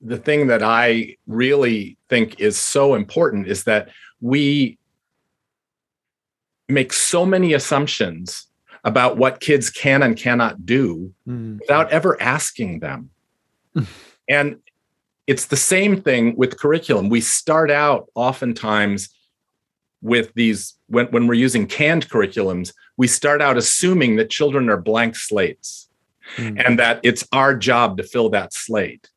[0.02, 4.80] the thing that I really think is so important is that we
[6.68, 8.48] make so many assumptions
[8.84, 11.60] about what kids can and cannot do mm.
[11.60, 13.12] without ever asking them.
[14.30, 14.58] and
[15.28, 17.10] it's the same thing with curriculum.
[17.10, 19.10] We start out oftentimes
[20.02, 24.78] with these when, when we're using canned curriculums we start out assuming that children are
[24.78, 25.90] blank slates
[26.36, 26.62] mm.
[26.64, 29.10] and that it's our job to fill that slate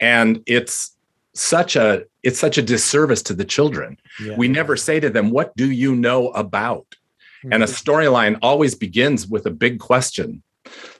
[0.00, 0.96] and it's
[1.34, 4.36] such a it's such a disservice to the children yeah.
[4.36, 7.52] we never say to them what do you know about mm-hmm.
[7.52, 7.72] and a hmm.
[7.72, 10.42] storyline always begins with a big question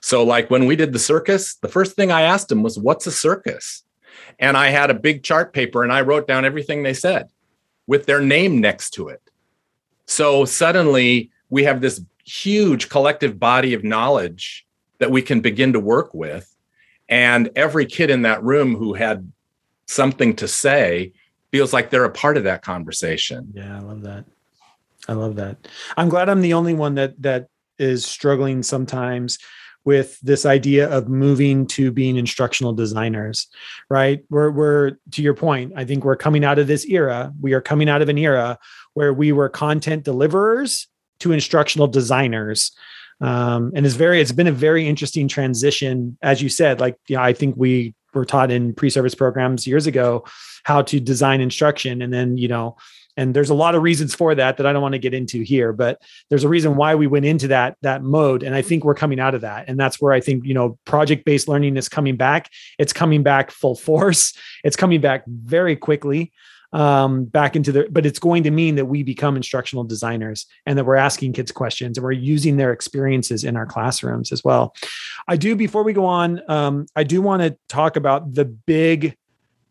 [0.01, 3.05] so like when we did the circus the first thing i asked them was what's
[3.05, 3.83] a circus
[4.39, 7.27] and i had a big chart paper and i wrote down everything they said
[7.87, 9.21] with their name next to it.
[10.05, 14.65] So suddenly we have this huge collective body of knowledge
[14.99, 16.49] that we can begin to work with.
[17.09, 19.31] And every kid in that room who had
[19.87, 21.11] something to say
[21.51, 23.51] feels like they're a part of that conversation.
[23.53, 24.25] Yeah, I love that.
[25.07, 25.67] I love that.
[25.97, 29.37] I'm glad I'm the only one that that is struggling sometimes
[29.85, 33.47] with this idea of moving to being instructional designers,
[33.89, 34.23] right?
[34.29, 37.33] We're, we're, to your point, I think we're coming out of this era.
[37.41, 38.57] We are coming out of an era
[38.93, 40.87] where we were content deliverers
[41.19, 42.71] to instructional designers.
[43.21, 46.17] Um, and it's very, it's been a very interesting transition.
[46.21, 50.25] As you said, like, yeah, I think we were taught in pre-service programs years ago
[50.63, 52.01] how to design instruction.
[52.01, 52.77] And then, you know,
[53.17, 55.41] and there's a lot of reasons for that that I don't want to get into
[55.43, 58.83] here but there's a reason why we went into that that mode and I think
[58.83, 59.67] we're coming out of that.
[59.67, 62.49] And that's where I think you know project based learning is coming back.
[62.79, 64.33] It's coming back full force.
[64.63, 66.31] It's coming back very quickly
[66.71, 70.77] um, back into the but it's going to mean that we become instructional designers and
[70.77, 74.75] that we're asking kids questions and we're using their experiences in our classrooms as well.
[75.27, 79.15] I do before we go on um, i do want to talk about the big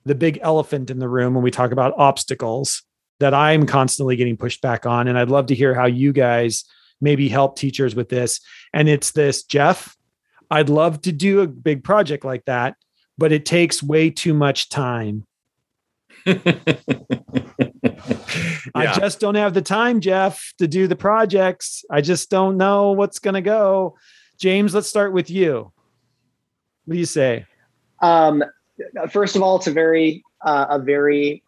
[0.04, 2.82] the big elephant in the room when we talk about obstacles
[3.22, 6.64] that i'm constantly getting pushed back on and i'd love to hear how you guys
[7.00, 8.40] maybe help teachers with this
[8.72, 9.96] and it's this jeff
[10.50, 12.76] i'd love to do a big project like that
[13.18, 15.26] but it takes way too much time
[18.74, 21.84] I just don't have the time, Jeff, to do the projects.
[21.90, 23.96] I just don't know what's going to go.
[24.38, 25.72] James, let's start with you.
[26.84, 27.46] What do you say?
[28.00, 28.44] Um,
[29.10, 31.42] first of all, it's a very, uh, a very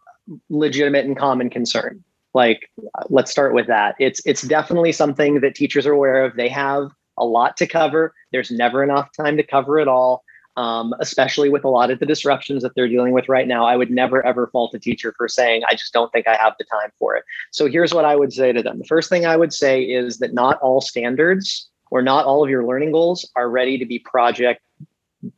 [0.49, 2.03] legitimate and common concern.
[2.33, 2.69] Like,
[3.09, 3.95] let's start with that.
[3.99, 6.35] It's it's definitely something that teachers are aware of.
[6.35, 8.13] They have a lot to cover.
[8.31, 10.23] There's never enough time to cover it all
[10.57, 13.65] um, especially with a lot of the disruptions that they're dealing with right now.
[13.65, 16.53] I would never ever fault a teacher for saying, I just don't think I have
[16.57, 17.23] the time for it.
[17.51, 18.79] So here's what I would say to them.
[18.79, 22.49] The first thing I would say is that not all standards or not all of
[22.49, 24.61] your learning goals are ready to be project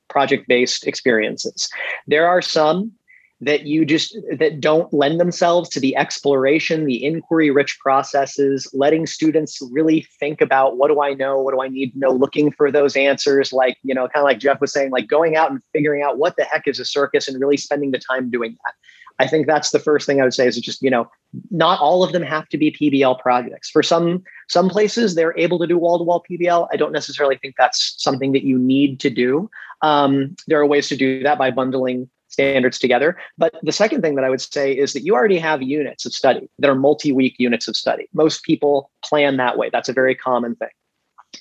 [0.09, 1.69] project based experiences.
[2.07, 2.91] There are some
[3.39, 9.05] that you just that don't lend themselves to the exploration the inquiry rich processes letting
[9.05, 11.39] students really think about what do i know?
[11.39, 12.09] What do i need to know?
[12.09, 15.35] Looking for those answers like you know kind of like jeff was saying like going
[15.35, 18.29] out and figuring out what the heck is a circus and really spending the time
[18.31, 18.73] doing that.
[19.19, 21.09] I think that's the first thing i would say is just you know
[21.51, 23.69] not all of them have to be pbl projects.
[23.69, 27.93] For some some places they're able to do wall-to-wall pbl i don't necessarily think that's
[27.99, 29.49] something that you need to do.
[29.83, 33.17] Um, there are ways to do that by bundling standards together.
[33.39, 36.13] But the second thing that I would say is that you already have units of
[36.13, 38.07] study that are multi week units of study.
[38.13, 39.71] Most people plan that way.
[39.71, 40.69] That's a very common thing.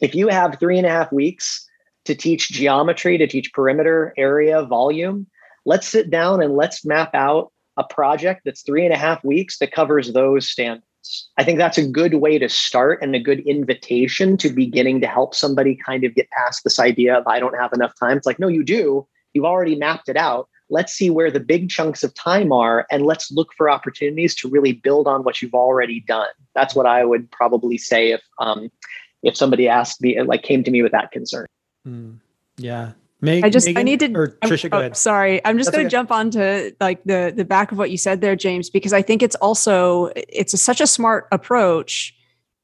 [0.01, 1.69] If you have three and a half weeks
[2.07, 5.27] to teach geometry, to teach perimeter, area, volume,
[5.67, 9.59] let's sit down and let's map out a project that's three and a half weeks
[9.59, 11.29] that covers those standards.
[11.37, 15.07] I think that's a good way to start and a good invitation to beginning to
[15.07, 18.17] help somebody kind of get past this idea of I don't have enough time.
[18.17, 19.07] It's like, no, you do.
[19.35, 23.07] You've already mapped it out let's see where the big chunks of time are and
[23.07, 26.29] let's look for opportunities to really build on what you've already done.
[26.55, 28.71] That's what i would probably say if um
[29.23, 31.47] if somebody asked me like came to me with that concern.
[31.87, 32.19] Mm,
[32.57, 32.93] yeah.
[33.23, 34.93] Meg, I just Megan, I need to or Trisha, go oh.
[34.93, 35.91] Sorry, I'm just going to okay.
[35.91, 39.23] jump onto like the the back of what you said there, James, because I think
[39.23, 42.15] it's also it's a, such a smart approach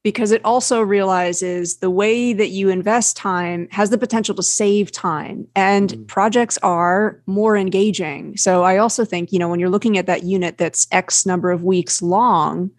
[0.03, 4.91] because it also realizes the way that you invest time has the potential to save
[4.91, 6.05] time and mm-hmm.
[6.05, 8.37] projects are more engaging.
[8.37, 11.51] So I also think, you know, when you're looking at that unit that's X number
[11.51, 12.71] of weeks long,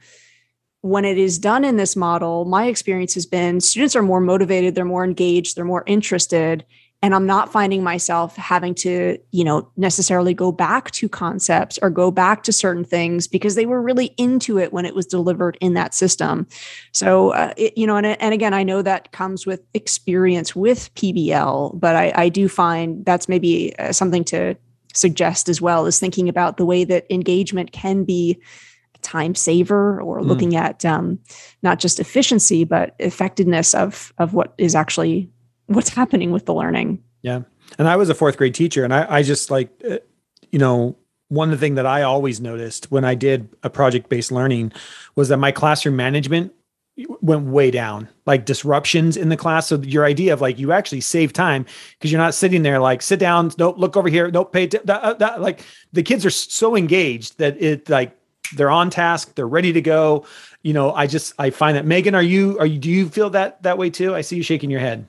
[0.81, 4.75] when it is done in this model, my experience has been students are more motivated,
[4.75, 6.65] they're more engaged, they're more interested,
[7.03, 11.91] and i'm not finding myself having to you know necessarily go back to concepts or
[11.91, 15.55] go back to certain things because they were really into it when it was delivered
[15.61, 16.47] in that system
[16.93, 20.91] so uh, it, you know and, and again i know that comes with experience with
[20.95, 24.55] pbl but i, I do find that's maybe uh, something to
[24.95, 28.39] suggest as well is thinking about the way that engagement can be
[28.95, 30.25] a time saver or mm.
[30.25, 31.19] looking at um,
[31.63, 35.29] not just efficiency but effectiveness of of what is actually
[35.73, 37.03] what's happening with the learning.
[37.21, 37.41] Yeah.
[37.77, 39.97] And I was a fourth grade teacher and I, I just like, uh,
[40.51, 40.97] you know,
[41.29, 44.71] one of the thing that I always noticed when I did a project based learning
[45.15, 46.53] was that my classroom management
[47.21, 51.01] went way down like disruptions in the class so your idea of like you actually
[51.01, 51.65] save time
[51.97, 55.17] because you're not sitting there like sit down nope look over here nope pay that,
[55.17, 58.15] that, like the kids are so engaged that it like
[58.55, 60.23] they're on task they're ready to go
[60.61, 63.31] you know i just i find that megan are you are you do you feel
[63.31, 65.07] that that way too i see you shaking your head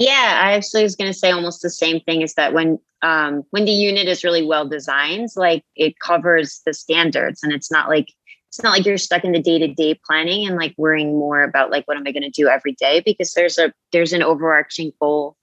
[0.00, 3.44] yeah, I actually was going to say almost the same thing is that when um,
[3.50, 7.90] when the unit is really well designed, like it covers the standards, and it's not
[7.90, 8.08] like
[8.48, 11.42] it's not like you're stuck in the day to day planning and like worrying more
[11.42, 14.22] about like what am I going to do every day because there's a there's an
[14.22, 15.36] overarching goal.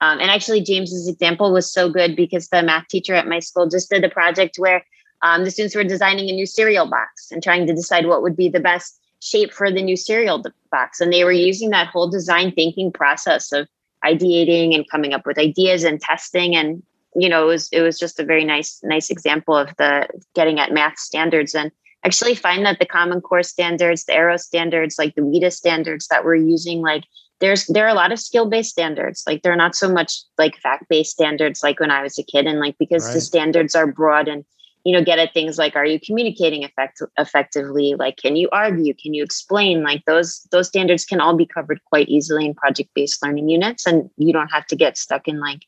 [0.00, 3.68] Um, and actually, James's example was so good because the math teacher at my school
[3.68, 4.84] just did a project where
[5.22, 8.36] um, the students were designing a new cereal box and trying to decide what would
[8.36, 12.08] be the best shape for the new cereal box, and they were using that whole
[12.08, 13.66] design thinking process of
[14.04, 16.82] ideating and coming up with ideas and testing and
[17.14, 20.60] you know it was it was just a very nice nice example of the getting
[20.60, 21.70] at math standards and
[22.04, 26.24] actually find that the common core standards the AERO standards like the WIDA standards that
[26.24, 27.04] we're using like
[27.40, 30.56] there's there are a lot of skill based standards like they're not so much like
[30.58, 33.14] fact based standards like when i was a kid and like because right.
[33.14, 34.44] the standards are broad and
[34.86, 38.94] you know get at things like are you communicating effect- effectively like can you argue
[38.94, 42.88] can you explain like those those standards can all be covered quite easily in project
[42.94, 45.66] based learning units and you don't have to get stuck in like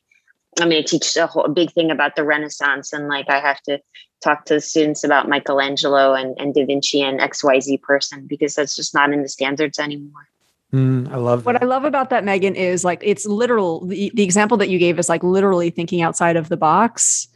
[0.59, 3.39] I mean, I teach a whole a big thing about the Renaissance, and like I
[3.39, 3.79] have to
[4.23, 8.75] talk to the students about Michelangelo and, and Da Vinci and XYZ person because that's
[8.75, 10.27] just not in the standards anymore.
[10.73, 11.45] Mm, I love that.
[11.45, 13.85] what I love about that, Megan, is like it's literal.
[13.85, 17.27] The, the example that you gave is like literally thinking outside of the box.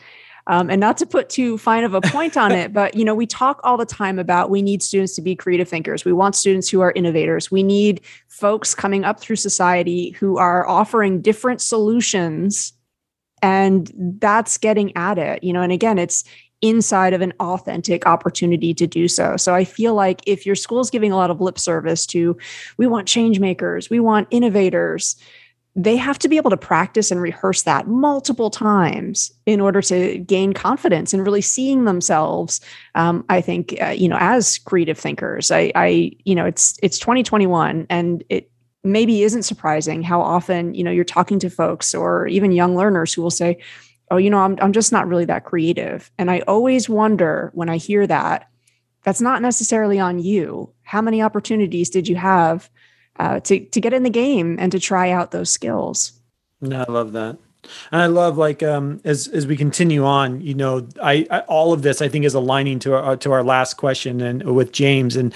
[0.48, 3.16] Um, and not to put too fine of a point on it, but you know,
[3.16, 6.04] we talk all the time about we need students to be creative thinkers.
[6.04, 7.50] We want students who are innovators.
[7.50, 12.74] We need folks coming up through society who are offering different solutions
[13.42, 16.24] and that's getting at it you know and again it's
[16.64, 19.36] inside of an authentic opportunity to do so.
[19.36, 22.38] So I feel like if your school's giving a lot of lip service to,
[22.78, 25.18] we want change makers, we want innovators,
[25.76, 30.20] they have to be able to practice and rehearse that multiple times in order to
[30.20, 32.62] gain confidence and really seeing themselves.
[32.94, 35.52] Um, I think uh, you know as creative thinkers.
[35.52, 38.52] I, I you know it's it's 2021 and it
[38.84, 43.14] maybe isn't surprising how often you know you're talking to folks or even young learners
[43.14, 43.58] who will say
[44.12, 46.12] oh, you know, I'm, I'm just not really that creative.
[46.20, 48.48] And I always wonder when I hear that,
[49.04, 50.72] that's not necessarily on you.
[50.84, 52.70] How many opportunities did you have
[53.18, 56.14] uh, to, to get in the game and to try out those skills?
[56.62, 57.38] No, I love that.
[57.92, 61.74] And I love like um, as as we continue on, you know, I, I, all
[61.74, 65.16] of this I think is aligning to our to our last question and with James
[65.16, 65.34] and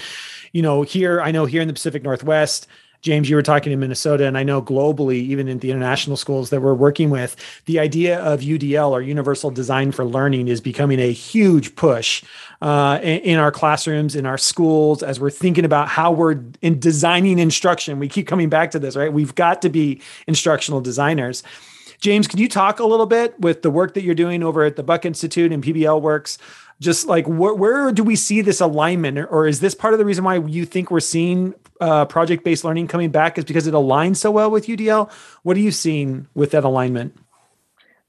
[0.51, 2.67] you know here I know here in the Pacific Northwest,
[3.01, 6.49] James, you were talking in Minnesota, and I know globally, even in the international schools
[6.49, 7.35] that we're working with,
[7.65, 12.23] the idea of UDL or Universal Design for Learning is becoming a huge push
[12.61, 17.37] uh, in, our classrooms, in our schools, as we're thinking about how we're in designing
[17.37, 17.99] instruction.
[17.99, 19.13] We keep coming back to this, right?
[19.13, 21.43] We've got to be instructional designers.
[21.99, 24.75] James, can you talk a little bit with the work that you're doing over at
[24.75, 26.37] the Buck Institute and PBL Works?
[26.79, 30.05] just like where, where do we see this alignment or is this part of the
[30.05, 34.17] reason why you think we're seeing uh, project-based learning coming back is because it aligns
[34.17, 35.11] so well with udl
[35.43, 37.15] what are you seeing with that alignment?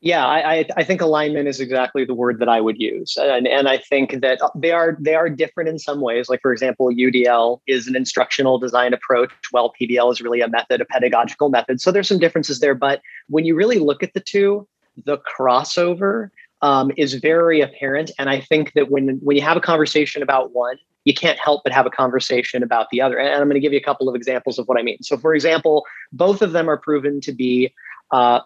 [0.01, 3.17] Yeah I, I think alignment is exactly the word that i would use.
[3.17, 6.29] And, and i think that they are they are different in some ways.
[6.29, 10.81] Like for example udl is an instructional design approach while pbl is really a method
[10.81, 11.81] a pedagogical method.
[11.81, 14.69] So there's some differences there but when you really look at the two
[15.05, 16.31] the crossover
[16.63, 18.11] um, is very apparent.
[18.19, 21.63] And I think that when when you have a conversation about one, you can't help
[21.65, 23.19] but have a conversation about the other.
[23.19, 25.03] And I'm going to give you a couple of examples of what I mean.
[25.03, 27.73] So, for example, both of them are proven to be
[28.11, 28.41] uh,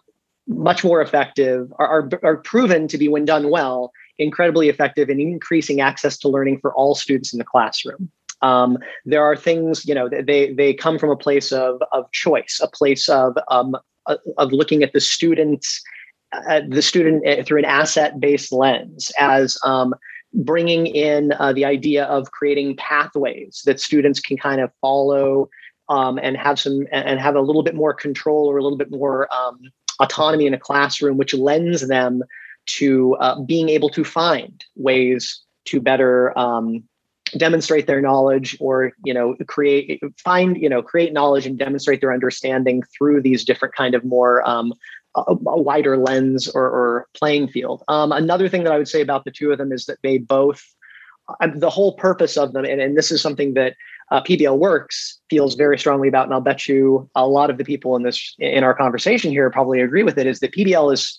[0.46, 5.20] much more effective, are, are, are proven to be, when done well, incredibly effective in
[5.20, 8.10] increasing access to learning for all students in the classroom.
[8.42, 12.60] Um, there are things, you know, they they come from a place of of choice,
[12.62, 15.80] a place of um, of looking at the students
[16.32, 19.94] uh, the student uh, through an asset-based lens as um,
[20.34, 25.48] bringing in uh, the idea of creating pathways that students can kind of follow
[25.88, 28.90] um, and have some and have a little bit more control or a little bit
[28.90, 29.60] more um,
[30.00, 32.22] autonomy in a classroom, which lends them
[32.64, 36.82] to uh, being able to find ways to better um,
[37.36, 42.12] demonstrate their knowledge or you know create find you know create knowledge and demonstrate their
[42.12, 44.72] understanding through these different kind of more um,
[45.14, 47.82] a, wider lens or, or playing field.
[47.88, 50.18] Um, another thing that I would say about the two of them is that they
[50.18, 50.62] both,
[51.28, 53.74] uh, the whole purpose of them, and, and this is something that
[54.10, 57.64] uh, PBL Works feels very strongly about, and I'll bet you a lot of the
[57.64, 60.26] people in this in our conversation here probably agree with it.
[60.26, 61.18] Is that PBL is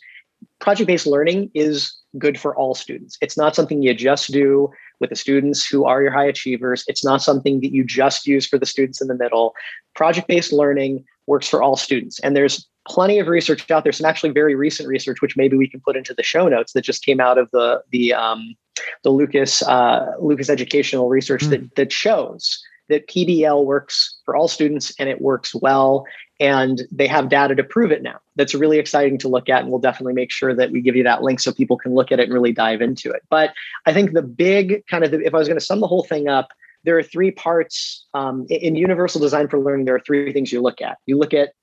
[0.60, 3.18] project-based learning is good for all students.
[3.22, 4.70] It's not something you just do
[5.00, 6.84] with the students who are your high achievers.
[6.88, 9.54] It's not something that you just use for the students in the middle.
[9.96, 13.94] Project-based learning works for all students, and there's plenty of research out there.
[13.94, 16.84] Some actually very recent research, which maybe we can put into the show notes, that
[16.84, 18.56] just came out of the the um,
[19.04, 21.50] the Lucas uh, Lucas Educational Research mm.
[21.52, 26.06] that that shows that PBL works for all students and it works well.
[26.40, 28.20] And they have data to prove it now.
[28.36, 29.62] That's really exciting to look at.
[29.62, 32.12] And we'll definitely make sure that we give you that link so people can look
[32.12, 33.22] at it and really dive into it.
[33.30, 33.54] But
[33.86, 36.04] I think the big kind of, the, if I was going to sum the whole
[36.04, 36.50] thing up,
[36.84, 39.86] there are three parts um, in universal design for learning.
[39.86, 40.98] There are three things you look at.
[41.06, 41.54] You look at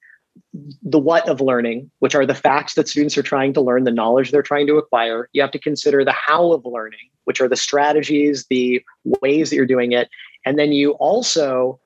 [0.82, 3.90] the what of learning, which are the facts that students are trying to learn, the
[3.90, 5.28] knowledge they're trying to acquire.
[5.32, 9.56] You have to consider the how of learning, which are the strategies, the ways that
[9.56, 10.08] you're doing it.
[10.44, 11.78] And then you also,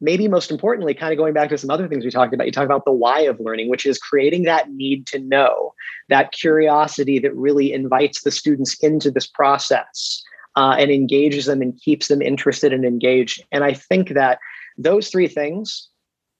[0.00, 2.52] maybe most importantly, kind of going back to some other things we talked about, you
[2.52, 5.72] talk about the why of learning, which is creating that need to know,
[6.08, 10.22] that curiosity that really invites the students into this process
[10.56, 13.44] uh, and engages them and keeps them interested and engaged.
[13.52, 14.38] And I think that
[14.76, 15.88] those three things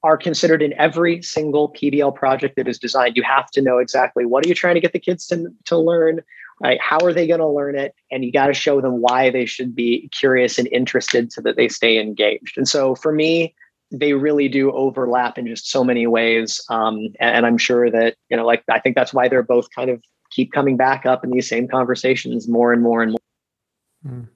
[0.03, 3.17] are considered in every single PBL project that is designed.
[3.17, 5.77] You have to know exactly what are you trying to get the kids to, to
[5.77, 6.21] learn,
[6.61, 6.81] right?
[6.81, 7.95] How are they going to learn it?
[8.11, 11.57] And you got to show them why they should be curious and interested so that
[11.57, 12.57] they stay engaged.
[12.57, 13.55] And so for me,
[13.93, 16.61] they really do overlap in just so many ways.
[16.71, 19.69] Um, and, and I'm sure that, you know, like, I think that's why they're both
[19.75, 23.19] kind of keep coming back up in these same conversations more and more and more.
[24.07, 24.29] Mm.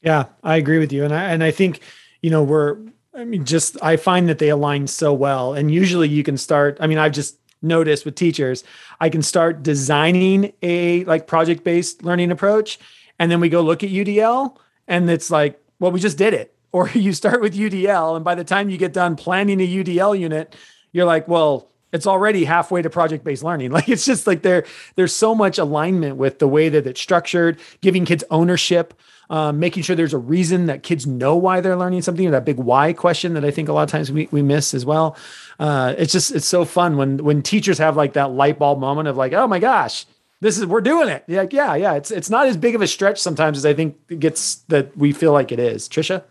[0.00, 1.04] Yeah, I agree with you.
[1.04, 1.80] And I, and I think,
[2.22, 2.78] you know, we're,
[3.14, 5.52] I mean, just, I find that they align so well.
[5.52, 8.64] And usually you can start, I mean, I've just noticed with teachers,
[9.00, 12.78] I can start designing a like project based learning approach.
[13.18, 14.56] And then we go look at UDL
[14.88, 16.54] and it's like, well, we just did it.
[16.74, 18.16] Or you start with UDL.
[18.16, 20.56] And by the time you get done planning a UDL unit,
[20.90, 23.70] you're like, well, it's already halfway to project based learning.
[23.72, 24.64] Like it's just like there,
[24.96, 28.94] there's so much alignment with the way that it's structured, giving kids ownership
[29.30, 32.58] um, making sure there's a reason that kids know why they're learning something, that big
[32.58, 35.16] why question that I think a lot of times we, we miss as well.
[35.58, 39.08] Uh, it's just, it's so fun when, when teachers have like that light bulb moment
[39.08, 40.06] of like, oh my gosh,
[40.40, 41.24] this is, we're doing it.
[41.28, 41.94] Like, yeah, yeah.
[41.94, 44.96] It's, it's not as big of a stretch sometimes as I think it gets that
[44.96, 45.88] we feel like it is.
[45.88, 46.24] Trisha?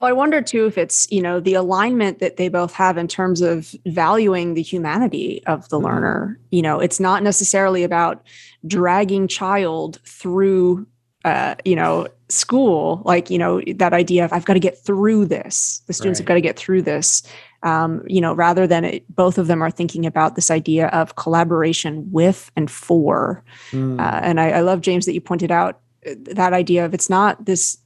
[0.00, 3.08] Well, I wonder too if it's, you know, the alignment that they both have in
[3.08, 5.86] terms of valuing the humanity of the mm-hmm.
[5.86, 6.38] learner.
[6.50, 8.22] You know, it's not necessarily about
[8.66, 10.86] dragging child through
[11.26, 15.26] uh, you know, school, like, you know, that idea of I've got to get through
[15.26, 15.82] this.
[15.86, 16.24] The students right.
[16.24, 17.22] have got to get through this.
[17.62, 21.16] Um, you know, rather than it, both of them are thinking about this idea of
[21.16, 23.42] collaboration with and for.
[23.70, 24.00] Mm.
[24.00, 27.10] Uh, and I, I love, James, that you pointed out uh, that idea of it's
[27.10, 27.78] not this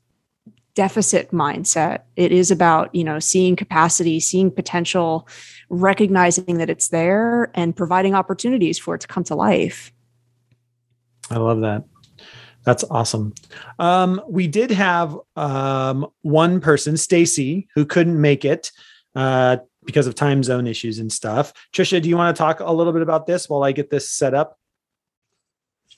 [0.74, 2.00] deficit mindset.
[2.16, 5.28] It is about, you know, seeing capacity, seeing potential,
[5.68, 9.92] recognizing that it's there and providing opportunities for it to come to life.
[11.30, 11.84] I love that.
[12.64, 13.34] That's awesome.
[13.78, 18.70] Um, we did have um, one person, Stacy, who couldn't make it
[19.14, 21.52] uh, because of time zone issues and stuff.
[21.72, 24.10] Trisha, do you want to talk a little bit about this while I get this
[24.10, 24.58] set up?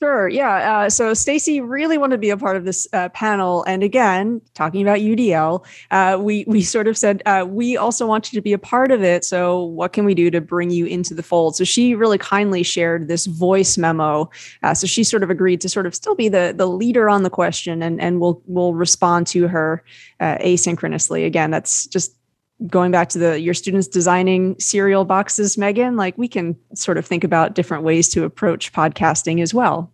[0.03, 0.29] Sure.
[0.29, 0.79] Yeah.
[0.79, 4.41] Uh, so Stacy really wanted to be a part of this uh, panel, and again,
[4.53, 8.43] talking about UDL, uh, we we sort of said uh, we also want you to
[8.43, 9.25] be a part of it.
[9.25, 11.55] So what can we do to bring you into the fold?
[11.55, 14.29] So she really kindly shared this voice memo.
[14.65, 17.23] Uh, so she sort of agreed to sort of still be the the leader on
[17.23, 19.85] the question, and and we'll we'll respond to her
[20.19, 21.25] uh, asynchronously.
[21.25, 22.19] Again, that's just
[22.67, 27.05] going back to the your students designing cereal boxes megan like we can sort of
[27.05, 29.92] think about different ways to approach podcasting as well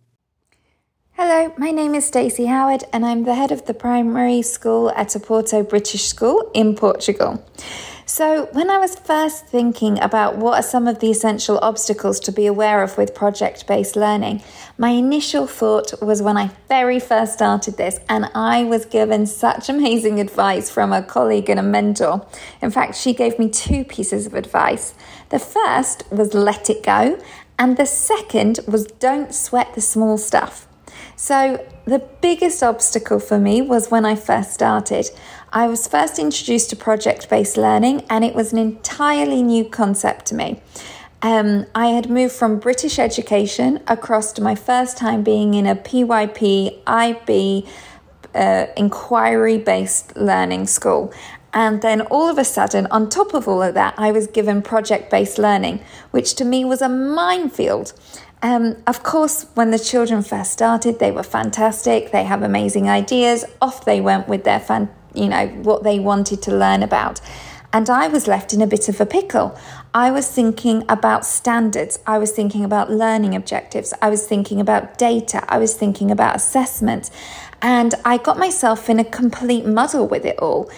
[1.21, 5.09] hello my name is stacey howard and i'm the head of the primary school at
[5.09, 7.45] Oporto british school in portugal
[8.05, 12.31] so, when I was first thinking about what are some of the essential obstacles to
[12.31, 14.41] be aware of with project based learning,
[14.79, 19.69] my initial thought was when I very first started this, and I was given such
[19.69, 22.25] amazing advice from a colleague and a mentor.
[22.63, 24.95] In fact, she gave me two pieces of advice.
[25.29, 27.21] The first was let it go,
[27.59, 30.67] and the second was don't sweat the small stuff.
[31.21, 35.11] So, the biggest obstacle for me was when I first started.
[35.51, 40.27] I was first introduced to project based learning, and it was an entirely new concept
[40.27, 40.61] to me.
[41.21, 45.75] Um, I had moved from British education across to my first time being in a
[45.75, 47.67] PYP IB
[48.33, 51.11] uh, inquiry based learning school.
[51.51, 54.61] And then all of a sudden, on top of all of that, I was given
[54.61, 57.91] project based learning, which to me was a minefield.
[58.41, 62.11] Um, of course, when the children first started, they were fantastic.
[62.11, 63.43] They have amazing ideas.
[63.61, 67.19] Off they went with their fan- you know, what they wanted to learn about.
[67.71, 69.57] And I was left in a bit of a pickle.
[69.93, 71.99] I was thinking about standards.
[72.07, 73.93] I was thinking about learning objectives.
[74.01, 75.43] I was thinking about data.
[75.47, 77.11] I was thinking about assessment.
[77.61, 80.71] And I got myself in a complete muddle with it all.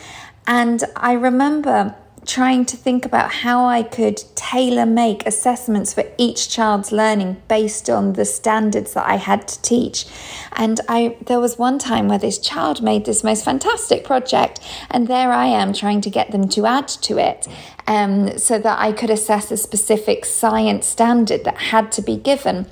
[0.48, 1.96] And I remember
[2.26, 7.90] trying to think about how I could tailor make assessments for each child's learning based
[7.90, 10.06] on the standards that I had to teach.
[10.54, 14.60] And I there was one time where this child made this most fantastic project,
[14.90, 17.48] and there I am trying to get them to add to it.
[17.88, 22.68] Um, so that I could assess a specific science standard that had to be given.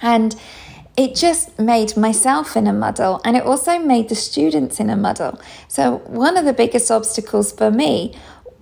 [0.00, 0.36] And
[0.96, 4.96] it just made myself in a muddle and it also made the students in a
[4.96, 5.38] muddle.
[5.68, 8.14] So, one of the biggest obstacles for me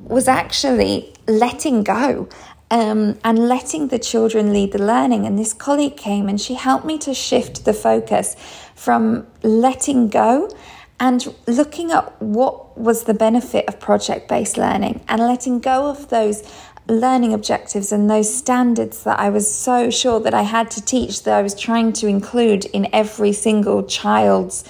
[0.04, 2.28] was actually letting go
[2.70, 5.26] um, and letting the children lead the learning.
[5.26, 8.36] And this colleague came and she helped me to shift the focus
[8.74, 10.50] from letting go
[11.00, 16.08] and looking at what was the benefit of project based learning and letting go of
[16.08, 16.42] those
[16.86, 21.22] learning objectives and those standards that I was so sure that I had to teach
[21.22, 24.64] that I was trying to include in every single child's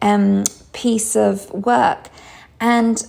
[0.00, 2.08] um, piece of work.
[2.60, 3.04] And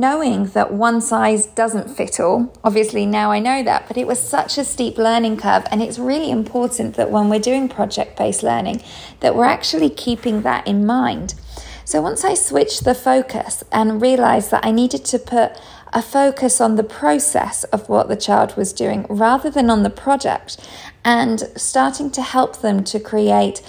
[0.00, 2.52] knowing that one size doesn't fit all.
[2.62, 5.64] Obviously, now I know that, but it was such a steep learning curve.
[5.70, 8.82] And it's really important that when we're doing project based learning,
[9.20, 11.34] that we're actually keeping that in mind.
[11.84, 15.52] So once I switched the focus and realized that I needed to put
[15.92, 19.90] a focus on the process of what the child was doing rather than on the
[19.90, 20.58] project,
[21.04, 23.62] and starting to help them to create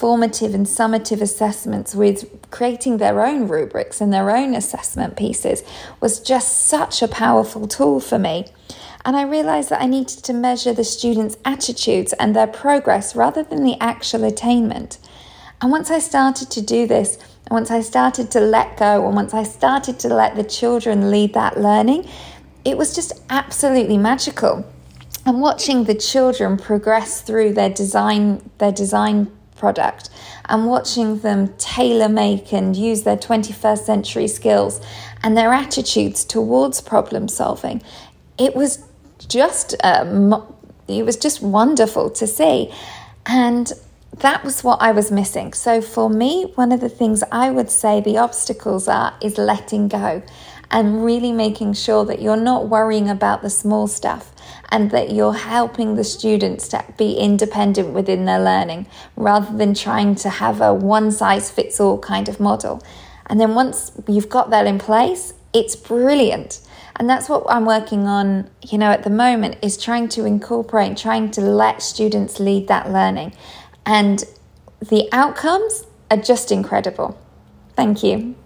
[0.00, 5.62] formative and summative assessments with creating their own rubrics and their own assessment pieces
[6.00, 8.46] was just such a powerful tool for me.
[9.04, 13.42] And I realized that I needed to measure the students' attitudes and their progress rather
[13.42, 14.96] than the actual attainment.
[15.60, 19.14] And once I started to do this, and once I started to let go, and
[19.14, 22.08] once I started to let the children lead that learning,
[22.64, 24.64] it was just absolutely magical.
[25.26, 29.30] And watching the children progress through their design, their design
[29.60, 30.10] product,
[30.48, 34.80] and watching them tailor make and use their 21st century skills
[35.22, 37.80] and their attitudes towards problem solving,
[38.38, 38.82] it was
[39.28, 40.34] just um,
[40.88, 42.72] it was just wonderful to see,
[43.26, 43.72] and
[44.18, 45.52] that was what I was missing.
[45.52, 49.88] So for me, one of the things I would say the obstacles are is letting
[49.88, 50.22] go
[50.70, 54.32] and really making sure that you're not worrying about the small stuff
[54.70, 60.14] and that you're helping the students to be independent within their learning rather than trying
[60.14, 62.82] to have a one size fits all kind of model.
[63.26, 66.60] And then once you've got that in place, it's brilliant.
[66.96, 70.96] And that's what I'm working on, you know, at the moment is trying to incorporate,
[70.96, 73.34] trying to let students lead that learning.
[73.86, 74.24] And
[74.80, 77.18] the outcomes are just incredible.
[77.74, 78.36] Thank you.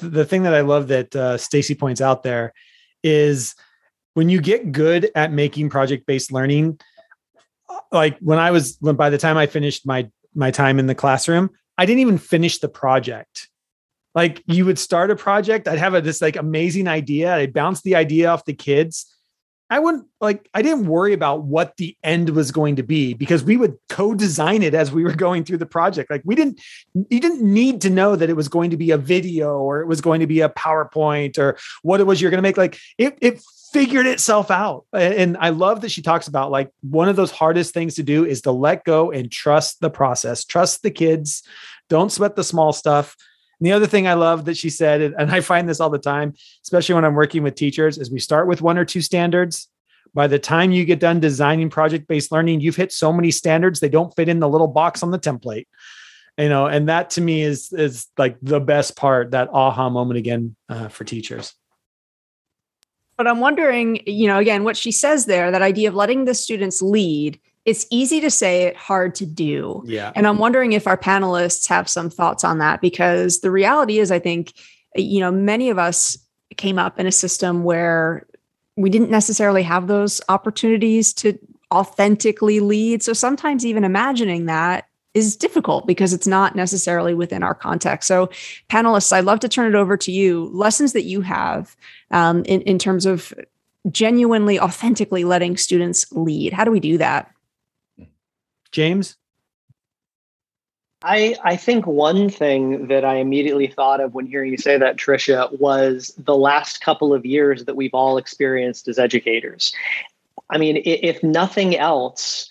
[0.00, 2.52] The thing that I love that uh, Stacy points out there
[3.02, 3.54] is
[4.14, 6.80] when you get good at making project based learning,
[7.92, 10.94] like when I was when by the time I finished my my time in the
[10.94, 13.48] classroom, I didn't even finish the project.
[14.14, 17.82] Like you would start a project, I'd have a, this like amazing idea, I'd bounce
[17.82, 19.06] the idea off the kids.
[19.70, 23.44] I wouldn't like I didn't worry about what the end was going to be because
[23.44, 26.10] we would co-design it as we were going through the project.
[26.10, 26.60] Like we didn't
[26.94, 29.86] you didn't need to know that it was going to be a video or it
[29.86, 32.56] was going to be a PowerPoint or what it was you're going to make.
[32.56, 33.40] Like it it
[33.72, 34.84] figured itself out.
[34.92, 38.24] And I love that she talks about like one of those hardest things to do
[38.24, 41.44] is to let go and trust the process, trust the kids,
[41.88, 43.16] don't sweat the small stuff.
[43.60, 45.98] And the other thing I love that she said, and I find this all the
[45.98, 46.32] time,
[46.64, 49.68] especially when I'm working with teachers, is we start with one or two standards.
[50.14, 53.78] By the time you get done designing project based learning, you've hit so many standards,
[53.78, 55.66] they don't fit in the little box on the template.
[56.38, 60.16] You know, and that to me is is like the best part, that aha moment
[60.16, 61.54] again uh, for teachers.
[63.18, 66.34] But I'm wondering, you know, again, what she says there, that idea of letting the
[66.34, 69.82] students lead, it's easy to say it, hard to do.
[69.84, 70.12] Yeah.
[70.14, 74.10] And I'm wondering if our panelists have some thoughts on that because the reality is,
[74.10, 74.54] I think,
[74.96, 76.18] you know, many of us
[76.56, 78.26] came up in a system where
[78.76, 81.38] we didn't necessarily have those opportunities to
[81.72, 83.02] authentically lead.
[83.02, 88.06] So sometimes even imagining that is difficult because it's not necessarily within our context.
[88.06, 88.30] So,
[88.68, 90.48] panelists, I'd love to turn it over to you.
[90.52, 91.76] Lessons that you have
[92.12, 93.34] um, in, in terms of
[93.90, 96.52] genuinely, authentically letting students lead.
[96.52, 97.32] How do we do that?
[98.72, 99.16] James?
[101.02, 104.96] I, I think one thing that I immediately thought of when hearing you say that,
[104.96, 109.74] Tricia, was the last couple of years that we've all experienced as educators.
[110.50, 112.50] I mean, if nothing else,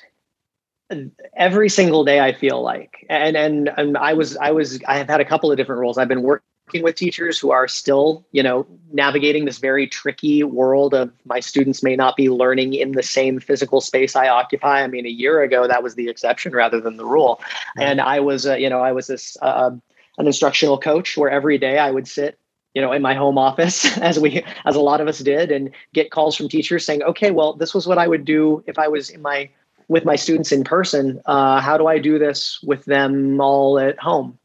[1.36, 5.08] every single day I feel like, and, and and I was I was I have
[5.08, 5.98] had a couple of different roles.
[5.98, 10.94] I've been working with teachers who are still you know navigating this very tricky world
[10.94, 14.84] of my students may not be learning in the same physical space I occupy.
[14.84, 17.42] I mean, a year ago that was the exception rather than the rule,
[17.78, 19.72] and I was uh, you know I was this uh,
[20.18, 22.40] an instructional coach where every day I would sit
[22.74, 25.72] you know in my home office as we as a lot of us did and
[25.94, 28.88] get calls from teachers saying okay well this was what i would do if i
[28.88, 29.50] was in my
[29.90, 31.20] with my students in person.
[31.26, 34.38] Uh, how do i do this with them all at home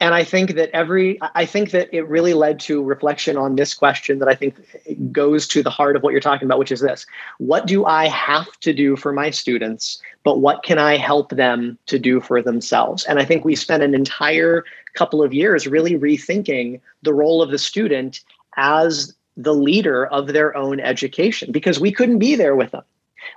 [0.00, 3.74] and i think that every i think that it really led to reflection on this
[3.74, 4.54] question that i think
[5.10, 7.06] goes to the heart of what you're talking about which is this.
[7.38, 11.78] What do i have to do for my students but what can i help them
[11.86, 13.04] to do for themselves?
[13.04, 17.50] And i think we spent an entire couple of years really rethinking the role of
[17.50, 18.20] the student
[18.56, 22.84] as the leader of their own education because we couldn't be there with them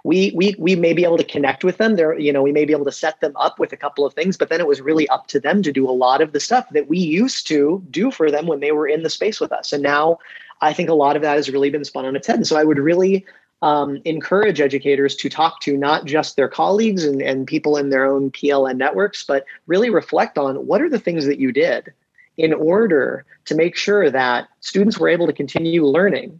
[0.03, 1.95] we we we may be able to connect with them.
[1.95, 4.13] There you know we may be able to set them up with a couple of
[4.13, 6.39] things but then it was really up to them to do a lot of the
[6.39, 9.51] stuff that we used to do for them when they were in the space with
[9.51, 9.73] us.
[9.73, 10.19] And now
[10.61, 12.37] i think a lot of that has really been spun on its head.
[12.37, 13.25] And so i would really
[13.61, 18.05] um, encourage educators to talk to not just their colleagues and, and people in their
[18.05, 21.93] own pln networks but really reflect on what are the things that you did
[22.37, 26.39] in order to make sure that students were able to continue learning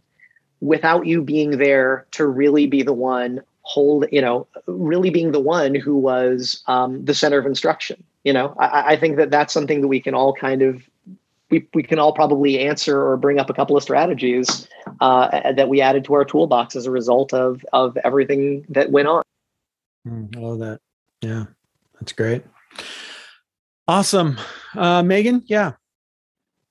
[0.60, 5.40] without you being there to really be the one hold you know really being the
[5.40, 9.52] one who was um, the center of instruction you know, I, I think that that's
[9.52, 10.82] something that we can all kind of
[11.50, 14.68] we, we can all probably answer or bring up a couple of strategies
[15.00, 19.08] uh, that we added to our toolbox as a result of of everything that went
[19.08, 19.22] on.
[20.06, 20.80] Mm, I love that.
[21.22, 21.44] Yeah,
[21.98, 22.44] that's great.
[23.88, 24.38] Awesome,
[24.76, 25.42] uh, Megan.
[25.46, 25.72] Yeah,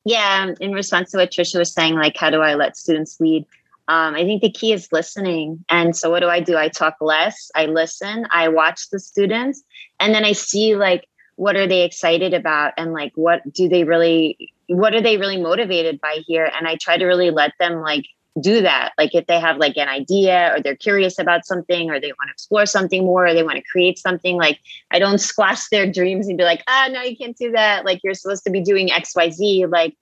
[0.06, 0.54] yeah.
[0.60, 3.46] In response to what Trisha was saying, like, how do I let students lead?
[3.90, 5.66] Um, I think the key is listening.
[5.68, 6.56] And so, what do I do?
[6.56, 7.52] I talk less.
[7.56, 8.26] I listen.
[8.32, 9.64] I watch the students,
[10.00, 13.84] and then I see like what are they excited about, and like what do they
[13.84, 17.82] really what are they really motivated by here and i try to really let them
[17.82, 18.06] like
[18.40, 22.00] do that like if they have like an idea or they're curious about something or
[22.00, 24.60] they want to explore something more or they want to create something like
[24.92, 28.00] i don't squash their dreams and be like ah no you can't do that like
[28.04, 29.98] you're supposed to be doing xyz like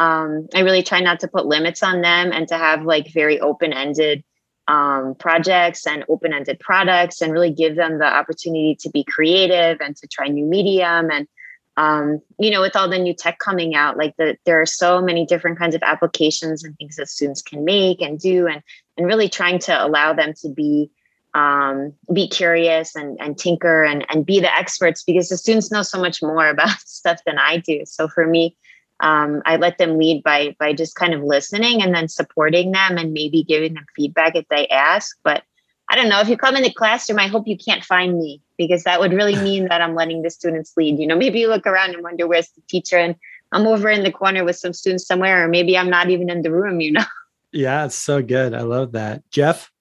[0.00, 3.38] um, i really try not to put limits on them and to have like very
[3.40, 4.24] open-ended
[4.68, 9.96] um, projects and open-ended products and really give them the opportunity to be creative and
[9.96, 11.28] to try new medium and
[11.76, 15.00] um, you know, with all the new tech coming out, like the, there are so
[15.00, 18.62] many different kinds of applications and things that students can make and do, and
[18.98, 20.90] and really trying to allow them to be
[21.32, 25.80] um, be curious and and tinker and and be the experts because the students know
[25.80, 27.84] so much more about stuff than I do.
[27.86, 28.56] So for me,
[29.00, 32.98] um, I let them lead by by just kind of listening and then supporting them
[32.98, 35.42] and maybe giving them feedback if they ask, but
[35.90, 38.40] I don't know, if you come in the classroom, I hope you can't find me
[38.56, 40.98] because that would really mean that I'm letting the students lead.
[40.98, 43.16] You know, maybe you look around and wonder where's the teacher and
[43.52, 46.42] I'm over in the corner with some students somewhere, or maybe I'm not even in
[46.42, 47.04] the room, you know?
[47.52, 48.54] Yeah, it's so good.
[48.54, 49.28] I love that.
[49.32, 49.72] Jeff?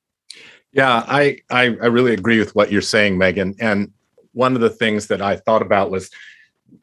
[0.74, 3.54] Yeah, I, I, I really agree with what you're saying, Megan.
[3.60, 3.92] And
[4.32, 6.10] one of the things that I thought about was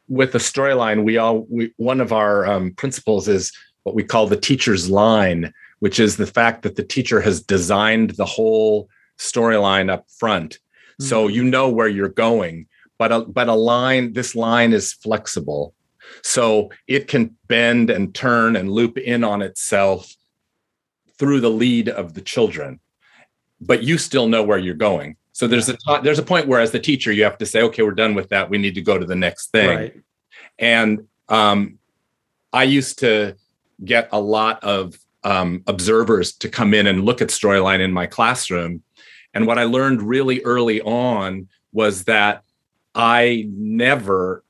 [0.09, 4.27] with the storyline, we all we, one of our um, principles is what we call
[4.27, 9.91] the teacher's line, which is the fact that the teacher has designed the whole storyline
[9.91, 10.55] up front.
[10.55, 11.05] Mm-hmm.
[11.05, 12.67] So you know where you're going,
[12.99, 15.75] but a, but a line, this line is flexible.
[16.23, 20.15] So it can bend and turn and loop in on itself
[21.19, 22.81] through the lead of the children.
[23.61, 25.17] But you still know where you're going.
[25.37, 27.83] So there's a there's a point where as the teacher you have to say, okay,
[27.83, 28.49] we're done with that.
[28.49, 29.69] We need to go to the next thing.
[29.69, 30.03] Right.
[30.59, 31.79] And um,
[32.55, 33.37] I used to
[33.85, 38.07] get a lot of um, observers to come in and look at storyline in my
[38.07, 38.83] classroom
[39.37, 42.43] and what I learned really early on was that
[42.95, 44.43] I never,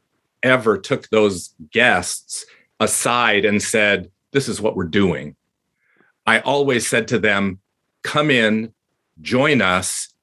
[0.44, 2.46] ever took those guests
[2.78, 5.34] aside and said, This is what we're doing.
[6.28, 7.58] I always said to them,
[8.04, 8.72] Come in,
[9.20, 10.14] join us,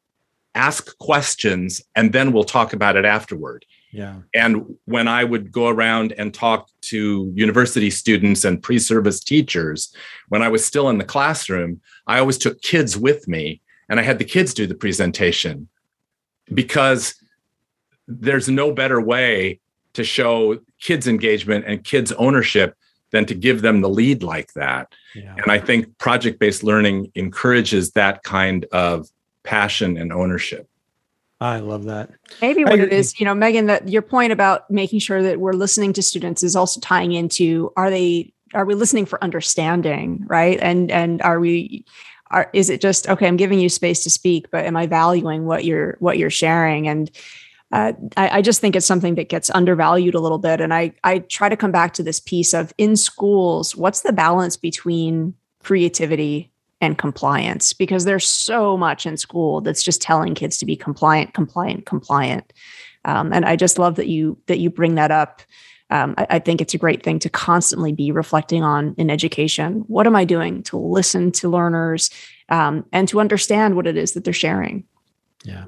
[0.55, 3.65] ask questions, and then we'll talk about it afterward.
[3.91, 4.17] Yeah.
[4.33, 9.95] And when I would go around and talk to university students and pre service teachers,
[10.29, 14.03] when I was still in the classroom, I always took kids with me and I
[14.03, 15.67] had the kids do the presentation
[16.53, 17.13] because
[18.07, 19.59] there's no better way
[19.93, 22.75] to show kids engagement and kids ownership
[23.11, 24.91] than to give them the lead like that.
[25.13, 25.35] Yeah.
[25.37, 29.07] And I think project based learning encourages that kind of
[29.43, 30.69] passion and ownership.
[31.41, 32.09] I love that.
[32.41, 35.53] Maybe what it is, you know, Megan, that your point about making sure that we're
[35.53, 40.57] listening to students is also tying into are they are we listening for understanding, right?
[40.61, 41.85] And and are we
[42.33, 45.45] are, is it just okay i'm giving you space to speak but am i valuing
[45.45, 47.11] what you're what you're sharing and
[47.71, 50.93] uh, I, I, just think it's something that gets undervalued a little bit and I,
[51.03, 55.33] I try to come back to this piece of in schools what's the balance between
[55.63, 56.51] creativity
[56.83, 61.33] and compliance because there's so much in school that's just telling kids to be compliant
[61.33, 62.53] compliant compliant
[63.05, 65.41] um, and i just love that you that you bring that up
[65.89, 69.83] um, I, I, think it's a great thing to constantly be reflecting on in education.
[69.87, 72.09] What am I doing to listen to learners
[72.49, 74.85] um, and to understand what it is that they're sharing?
[75.43, 75.65] Yeah.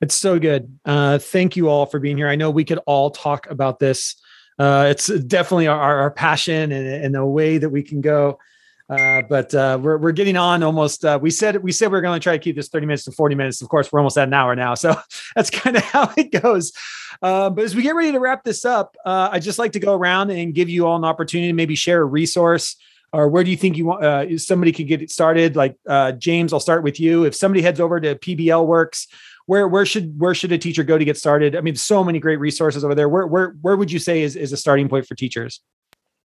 [0.00, 0.76] It's so good.
[0.84, 2.28] Uh, thank you all for being here.
[2.28, 4.16] I know we could all talk about this.
[4.58, 8.38] Uh, it's definitely our, our passion and, and the way that we can go.
[8.92, 11.02] Uh, but uh, we're we're getting on almost.
[11.02, 13.04] Uh, we said we said we are going to try to keep this thirty minutes
[13.04, 13.62] to forty minutes.
[13.62, 14.94] Of course, we're almost at an hour now, so
[15.34, 16.72] that's kind of how it goes.
[17.22, 19.80] Uh, but as we get ready to wrap this up, uh, I'd just like to
[19.80, 22.76] go around and give you all an opportunity to maybe share a resource
[23.14, 25.54] or where do you think you want somebody could get it started?
[25.54, 25.76] Like
[26.18, 27.24] James, I'll start with you.
[27.24, 29.06] If somebody heads over to PBL Works,
[29.46, 31.54] where where should where should a teacher go to get started?
[31.54, 33.08] I mean, so many great resources over there.
[33.08, 35.60] Where where where would you say is is a starting point for teachers?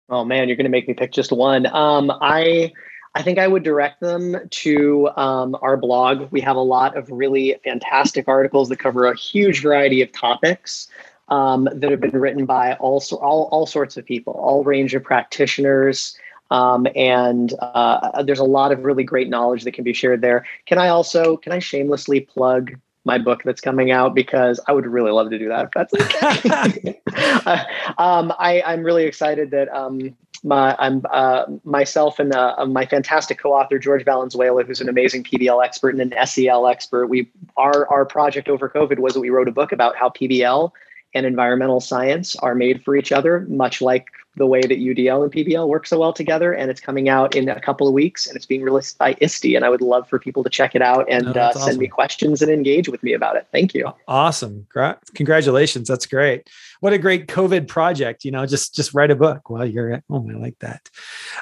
[0.10, 1.66] Oh man, you're going to make me pick just one.
[1.68, 2.72] Um, I
[3.16, 6.32] I think I would direct them to um, our blog.
[6.32, 10.88] We have a lot of really fantastic articles that cover a huge variety of topics
[11.30, 15.03] um, that have been written by all, all all sorts of people, all range of
[15.03, 16.18] practitioners.
[16.51, 20.45] Um, and uh, there's a lot of really great knowledge that can be shared there.
[20.66, 22.78] Can I also can I shamelessly plug
[23.08, 25.93] my book that's coming out because I would really love to do that if that's
[25.93, 27.01] okay.
[27.16, 27.64] uh,
[27.97, 33.39] um, I, I'm really excited that um, my I'm uh, myself and uh, my fantastic
[33.39, 37.08] co-author George Valenzuela, who's an amazing PBL expert and an SEL expert.
[37.08, 40.72] We our our project over COVID was that we wrote a book about how PBL
[41.16, 45.31] and environmental science are made for each other, much like the way that UDL and
[45.31, 46.53] PBL work so well together.
[46.53, 49.55] And it's coming out in a couple of weeks and it's being released by ISTE.
[49.55, 51.79] And I would love for people to check it out and uh, send awesome.
[51.79, 53.47] me questions and engage with me about it.
[53.51, 53.91] Thank you.
[54.07, 54.67] Awesome.
[55.15, 55.88] Congratulations.
[55.88, 56.49] That's great.
[56.79, 58.23] What a great COVID project.
[58.23, 60.31] You know, just, just write a book while you're at home.
[60.33, 60.89] I like that.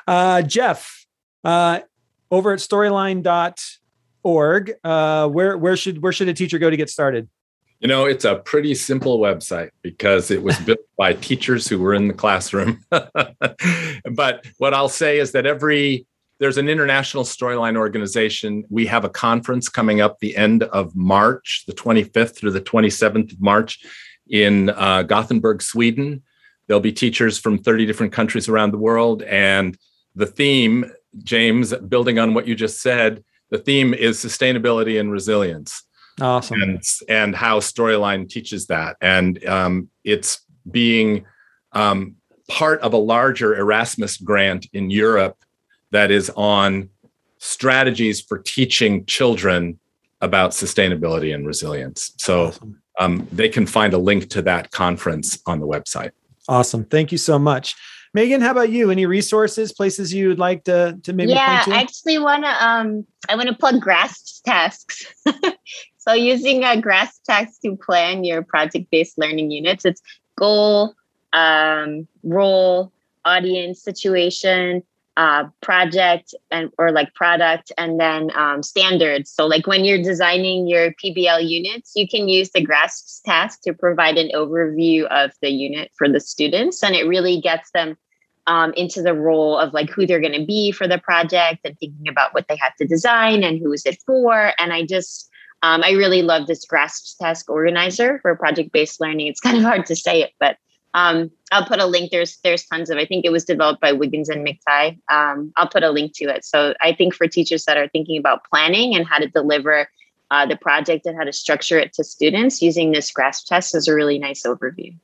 [0.07, 1.05] Uh, Jeff,
[1.43, 1.81] uh,
[2.31, 7.29] over at storyline.org, uh, where, where should, where should a teacher go to get started?
[7.79, 11.93] You know, it's a pretty simple website because it was built by teachers who were
[11.93, 12.83] in the classroom.
[12.89, 16.07] but what I'll say is that every
[16.39, 18.65] there's an international storyline organization.
[18.69, 23.31] We have a conference coming up the end of March, the 25th through the 27th
[23.31, 23.79] of March
[24.27, 26.23] in uh, Gothenburg, Sweden.
[26.67, 29.23] There'll be teachers from 30 different countries around the world.
[29.23, 29.77] And
[30.15, 30.91] the theme,
[31.23, 35.83] James, building on what you just said, the theme is sustainability and resilience.
[36.21, 36.61] Awesome.
[36.61, 38.97] And, and how Storyline teaches that.
[39.01, 41.25] And um, it's being
[41.73, 42.15] um,
[42.47, 45.37] part of a larger Erasmus grant in Europe
[45.91, 46.89] that is on
[47.37, 49.79] strategies for teaching children
[50.21, 52.13] about sustainability and resilience.
[52.17, 52.81] So awesome.
[52.99, 56.11] um, they can find a link to that conference on the website.
[56.47, 56.85] Awesome.
[56.85, 57.75] Thank you so much.
[58.13, 58.91] Megan, how about you?
[58.91, 61.33] Any resources, places you would like to to maybe?
[61.33, 62.65] Yeah, I actually want to.
[62.65, 65.05] Um, I want to plug GRASP tasks.
[66.07, 70.01] So using a GRASP tasks to plan your project-based learning units, it's
[70.37, 70.93] goal,
[71.33, 72.91] um, role,
[73.25, 74.83] audience, situation,
[75.17, 79.31] uh, project, and or like product, and then um, standards.
[79.31, 83.73] So like when you're designing your PBL units, you can use the GRASP task to
[83.73, 87.97] provide an overview of the unit for the students, and it really gets them
[88.45, 91.79] um, into the role of like who they're going to be for the project and
[91.79, 94.51] thinking about what they have to design and who is it for.
[94.59, 95.31] And I just
[95.63, 99.27] um, I really love this GRASP task organizer for project based learning.
[99.27, 100.57] It's kind of hard to say it, but
[100.95, 102.11] um, I'll put a link.
[102.11, 102.97] There's there's tons of.
[102.97, 104.97] I think it was developed by Wiggins and McTighe.
[105.11, 106.45] Um, I'll put a link to it.
[106.45, 109.89] So I think for teachers that are thinking about planning and how to deliver
[110.31, 113.87] uh, the project and how to structure it to students, using this GRASP test is
[113.87, 114.95] a really nice overview.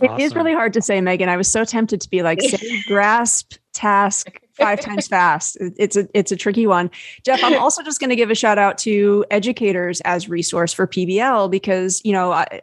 [0.00, 0.20] It awesome.
[0.20, 1.28] is really hard to say, Megan.
[1.28, 5.56] I was so tempted to be like, say grasp task five times fast.
[5.60, 6.90] It's a it's a tricky one.
[7.24, 10.86] Jeff, I'm also just going to give a shout out to educators as resource for
[10.86, 12.62] PBL because you know I,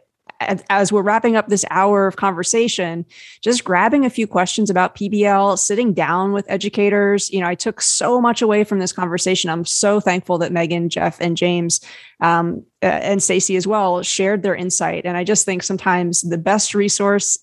[0.70, 3.04] as we're wrapping up this hour of conversation,
[3.42, 7.30] just grabbing a few questions about PBL, sitting down with educators.
[7.30, 9.50] You know, I took so much away from this conversation.
[9.50, 11.80] I'm so thankful that Megan, Jeff, and James,
[12.20, 15.04] um, and Stacy as well shared their insight.
[15.04, 17.38] And I just think sometimes the best resource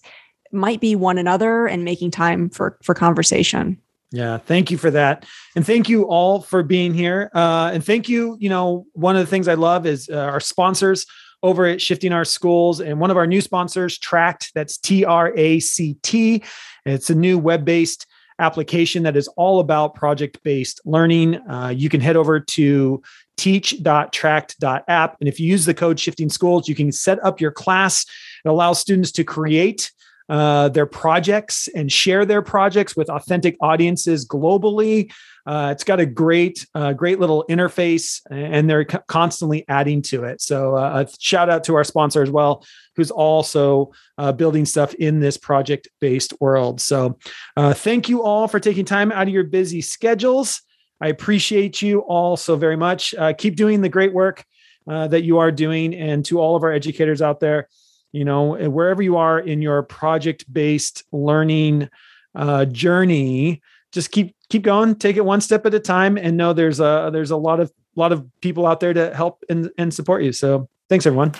[0.51, 3.78] might be one another and making time for for conversation.
[4.12, 7.30] Yeah, thank you for that, and thank you all for being here.
[7.34, 8.38] Uh, and thank you.
[8.39, 11.05] You know, one of the things I love is uh, our sponsors
[11.43, 14.51] over at Shifting Our Schools, and one of our new sponsors, Tract.
[14.55, 16.41] That's T R A C T.
[16.86, 18.08] It's a new web-based
[18.39, 21.36] application that is all about project-based learning.
[21.49, 23.01] Uh, you can head over to
[23.36, 28.05] teach.tract.app, and if you use the code Shifting Schools, you can set up your class.
[28.45, 29.91] It allows students to create
[30.30, 35.12] uh, their projects and share their projects with authentic audiences globally.
[35.46, 40.42] Uh, it's got a great, uh, great little interface, and they're constantly adding to it.
[40.42, 42.66] So, uh, a shout out to our sponsor as well,
[42.98, 46.82] who's also uh, building stuff in this project-based world.
[46.82, 47.18] So,
[47.58, 50.62] thank you all for taking time out of your busy schedules.
[51.00, 53.16] I appreciate you all so very much.
[53.38, 54.44] keep doing the great work
[54.86, 57.70] that you are doing, and to all of our educators out there
[58.12, 61.89] you know wherever you are in your project based learning
[62.36, 64.95] uh, journey just keep keep going.
[64.95, 67.72] Take it one step at a time and know there's a there's a lot of
[67.95, 70.32] lot of people out there to help and, and support you.
[70.32, 71.34] So thanks everyone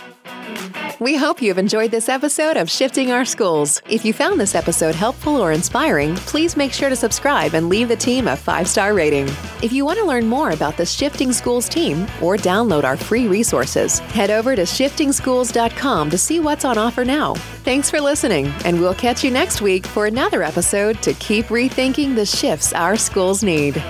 [1.00, 3.82] we hope you've enjoyed this episode of Shifting Our Schools.
[3.90, 7.88] If you found this episode helpful or inspiring, please make sure to subscribe and leave
[7.88, 9.26] the team a five star rating.
[9.62, 13.28] If you want to learn more about the Shifting Schools team or download our free
[13.28, 17.34] resources, head over to shiftingschools.com to see what's on offer now.
[17.64, 22.16] Thanks for listening, and we'll catch you next week for another episode to keep rethinking
[22.16, 23.84] the shifts our schools need.